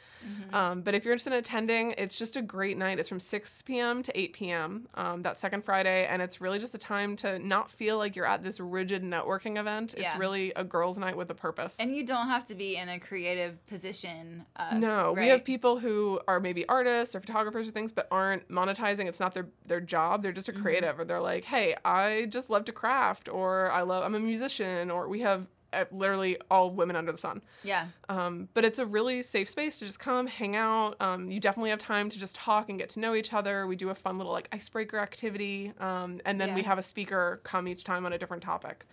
Um, 0.53 0.83
but 0.83 0.95
if 0.95 1.05
you're 1.05 1.13
interested 1.13 1.33
in 1.33 1.39
attending, 1.39 1.95
it's 1.97 2.19
just 2.19 2.37
a 2.37 2.43
great 2.43 2.77
night. 2.77 2.99
It's 2.99 3.09
from 3.09 3.21
6 3.21 3.63
p.m. 3.63 4.00
to 4.05 4.19
8 4.19 4.33
p.m. 4.33 4.89
Um, 4.95 5.23
that 5.23 5.39
second 5.39 5.65
Friday, 5.65 6.07
and 6.07 6.21
it's 6.23 6.41
really 6.41 6.59
just 6.59 6.75
a 6.75 6.79
time 6.79 7.17
to 7.17 7.39
not 7.39 7.71
feel 7.71 7.99
like 7.99 8.17
you're 8.17 8.27
at 8.27 8.43
this 8.43 8.61
rigid 8.61 9.03
networking 9.03 9.59
event. 9.59 9.95
It's 9.95 10.03
Yeah. 10.03 10.19
really 10.19 10.53
a 10.57 10.65
girls' 10.65 10.99
night 10.99 11.17
with 11.17 11.31
a 11.31 11.35
purpose. 11.35 11.77
And 11.79 11.95
you 11.95 12.05
don't 12.05 12.29
have 12.29 12.47
to 12.49 12.55
be 12.55 12.77
in 12.77 12.89
a 12.89 12.99
creative 12.99 13.65
position. 13.67 14.45
Uh, 14.57 14.77
No, 14.79 15.13
we 15.13 15.29
have 15.29 15.45
people 15.45 15.79
who 15.79 16.21
are 16.29 16.41
maybe 16.41 16.67
artists 16.69 17.15
or 17.15 17.21
photographers 17.21 17.69
or 17.69 17.73
things, 17.73 17.93
but 17.93 18.07
aren't 18.11 18.49
monetizing. 18.49 19.07
It's 19.07 19.21
not 19.21 19.35
their 19.35 19.49
their 19.67 19.81
job. 19.81 20.23
They're 20.23 20.33
just 20.33 20.49
a 20.49 20.53
creative, 20.53 20.99
or 20.99 21.05
they're 21.05 21.21
like, 21.21 21.45
hey, 21.45 21.77
I 21.85 22.27
just 22.29 22.51
love 22.51 22.65
to 22.67 22.73
craft, 22.73 23.29
or 23.29 23.71
I 23.71 23.83
love, 23.83 24.03
I'm 24.05 24.15
a 24.15 24.21
musician, 24.21 24.91
or 24.91 25.09
we 25.09 25.21
have 25.21 25.47
literally 25.91 26.37
all 26.51 26.71
women 26.71 26.97
under 26.97 27.13
the 27.13 27.19
sun. 27.19 27.43
Yeah. 27.63 27.87
Um, 28.09 28.49
but 28.55 28.65
it's 28.65 28.79
a 28.79 28.87
really 28.87 29.23
safe 29.23 29.49
space 29.49 29.79
to 29.79 29.85
just 29.87 29.99
come, 29.99 30.27
hang 30.27 30.57
out. 30.57 30.97
Um, 31.01 31.31
you 31.31 31.41
definitely 31.41 31.71
have 31.71 31.79
time 31.79 32.09
to 32.11 32.19
just 32.19 32.37
talk 32.37 32.69
and 32.69 32.79
get 32.79 32.89
to 32.91 33.01
know 33.01 33.15
each 33.15 33.33
other. 33.33 33.67
We 33.67 33.77
do 33.77 33.91
a 33.91 33.95
fun 33.95 34.19
little 34.19 34.33
like 34.33 34.49
icebreaker 34.53 34.99
activity, 34.99 35.73
um, 35.79 36.21
and 36.25 36.41
then 36.41 36.55
we 36.55 36.63
have 36.63 36.79
a 36.79 36.83
speaker 36.83 37.41
come 37.45 37.69
each 37.69 37.85
time 37.85 38.07
on 38.07 38.13
a 38.13 38.19
different 38.19 38.43
topic. 38.43 38.87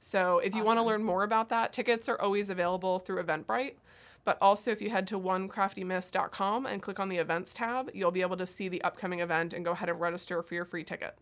So 0.00 0.38
if 0.40 0.54
you 0.54 0.64
want 0.64 0.78
to 0.78 0.82
learn 0.82 1.02
more 1.02 1.24
about 1.24 1.48
that, 1.48 1.72
tickets 1.72 2.08
are 2.08 2.20
always 2.20 2.50
available 2.50 2.98
through 2.98 3.22
Eventbrite. 3.22 3.74
But 4.24 4.38
also, 4.40 4.70
if 4.70 4.80
you 4.80 4.90
head 4.90 5.06
to 5.08 5.20
onecraftymiss.com 5.20 6.66
and 6.66 6.82
click 6.82 6.98
on 6.98 7.08
the 7.08 7.18
events 7.18 7.52
tab, 7.52 7.90
you'll 7.92 8.10
be 8.10 8.22
able 8.22 8.38
to 8.38 8.46
see 8.46 8.68
the 8.68 8.82
upcoming 8.82 9.20
event 9.20 9.52
and 9.52 9.64
go 9.64 9.72
ahead 9.72 9.88
and 9.88 10.00
register 10.00 10.42
for 10.42 10.54
your 10.54 10.64
free 10.64 10.84
ticket. 10.84 11.16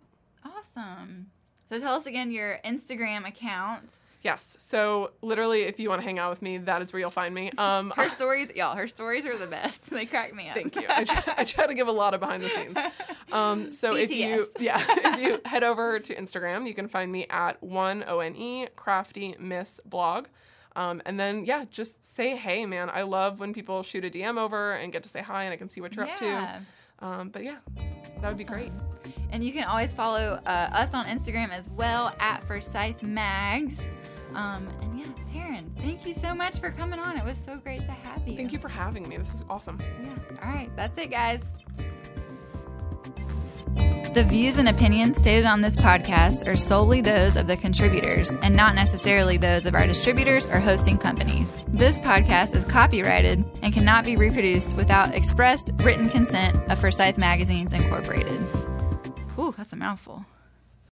Awesome. 0.44 1.30
So 1.72 1.78
tell 1.78 1.94
us 1.94 2.04
again 2.04 2.30
your 2.30 2.58
Instagram 2.66 3.26
account. 3.26 3.96
Yes. 4.20 4.56
So 4.58 5.12
literally, 5.22 5.62
if 5.62 5.80
you 5.80 5.88
want 5.88 6.02
to 6.02 6.04
hang 6.04 6.18
out 6.18 6.28
with 6.28 6.42
me, 6.42 6.58
that 6.58 6.82
is 6.82 6.92
where 6.92 7.00
you'll 7.00 7.08
find 7.08 7.34
me. 7.34 7.50
Um, 7.56 7.90
Her 7.96 8.10
stories, 8.10 8.54
y'all, 8.54 8.76
her 8.76 8.86
stories 8.86 9.24
are 9.24 9.34
the 9.38 9.46
best. 9.46 9.90
They 9.90 10.04
crack 10.04 10.34
me 10.34 10.50
up. 10.50 10.54
Thank 10.54 10.76
you. 10.76 10.84
I 10.86 11.04
try, 11.04 11.34
I 11.38 11.44
try 11.44 11.66
to 11.66 11.72
give 11.72 11.88
a 11.88 11.92
lot 11.92 12.12
of 12.12 12.20
behind 12.20 12.42
the 12.42 12.50
scenes. 12.50 12.76
Um, 13.32 13.72
so 13.72 13.96
if 13.96 14.10
you, 14.10 14.48
BTS. 14.58 14.60
yeah, 14.60 14.84
if 14.86 15.18
you 15.18 15.40
head 15.46 15.64
over 15.64 15.98
to 15.98 16.14
Instagram, 16.14 16.66
you 16.68 16.74
can 16.74 16.86
find 16.86 17.10
me 17.10 17.26
at 17.30 17.62
one 17.62 18.04
o 18.06 18.20
n 18.20 18.36
e 18.36 18.66
crafty 18.76 19.34
miss 19.38 19.80
blog. 19.86 20.26
Um, 20.76 21.00
and 21.06 21.18
then 21.18 21.46
yeah, 21.46 21.64
just 21.70 22.04
say 22.04 22.36
hey, 22.36 22.66
man. 22.66 22.90
I 22.92 23.00
love 23.00 23.40
when 23.40 23.54
people 23.54 23.82
shoot 23.82 24.04
a 24.04 24.10
DM 24.10 24.36
over 24.36 24.72
and 24.72 24.92
get 24.92 25.04
to 25.04 25.08
say 25.08 25.22
hi, 25.22 25.44
and 25.44 25.54
I 25.54 25.56
can 25.56 25.70
see 25.70 25.80
what 25.80 25.96
you're 25.96 26.04
up 26.04 26.16
to. 26.16 26.60
Um, 26.98 27.30
but 27.30 27.42
yeah, 27.42 27.56
that 28.20 28.28
would 28.28 28.36
be 28.36 28.44
great. 28.44 28.70
And 29.32 29.42
you 29.42 29.52
can 29.52 29.64
always 29.64 29.94
follow 29.94 30.38
uh, 30.46 30.68
us 30.72 30.92
on 30.92 31.06
Instagram 31.06 31.50
as 31.50 31.68
well 31.70 32.14
at 32.20 32.44
Forsyth 32.44 33.02
Mags. 33.02 33.80
Um, 34.34 34.68
and 34.82 34.98
yeah, 34.98 35.06
Taryn, 35.32 35.74
thank 35.78 36.06
you 36.06 36.12
so 36.12 36.34
much 36.34 36.60
for 36.60 36.70
coming 36.70 37.00
on. 37.00 37.16
It 37.16 37.24
was 37.24 37.38
so 37.38 37.56
great 37.56 37.80
to 37.80 37.92
have 37.92 38.26
you. 38.28 38.36
Thank 38.36 38.52
you 38.52 38.58
for 38.58 38.68
having 38.68 39.08
me. 39.08 39.16
This 39.16 39.32
is 39.32 39.42
awesome. 39.48 39.78
Yeah. 40.02 40.12
All 40.42 40.52
right, 40.52 40.70
that's 40.76 40.98
it, 40.98 41.10
guys. 41.10 41.42
The 44.14 44.24
views 44.24 44.58
and 44.58 44.68
opinions 44.68 45.16
stated 45.16 45.46
on 45.46 45.62
this 45.62 45.74
podcast 45.74 46.46
are 46.46 46.54
solely 46.54 47.00
those 47.00 47.36
of 47.38 47.46
the 47.46 47.56
contributors 47.56 48.30
and 48.30 48.54
not 48.54 48.74
necessarily 48.74 49.38
those 49.38 49.64
of 49.64 49.74
our 49.74 49.86
distributors 49.86 50.44
or 50.44 50.60
hosting 50.60 50.98
companies. 50.98 51.50
This 51.68 51.98
podcast 51.98 52.54
is 52.54 52.66
copyrighted 52.66 53.42
and 53.62 53.72
cannot 53.72 54.04
be 54.04 54.16
reproduced 54.16 54.76
without 54.76 55.14
expressed 55.14 55.70
written 55.76 56.10
consent 56.10 56.56
of 56.70 56.78
Forsyth 56.78 57.16
Magazines 57.16 57.72
Incorporated. 57.72 58.38
Whew, 59.36 59.54
that's 59.56 59.72
a 59.72 59.76
mouthful. 59.76 60.26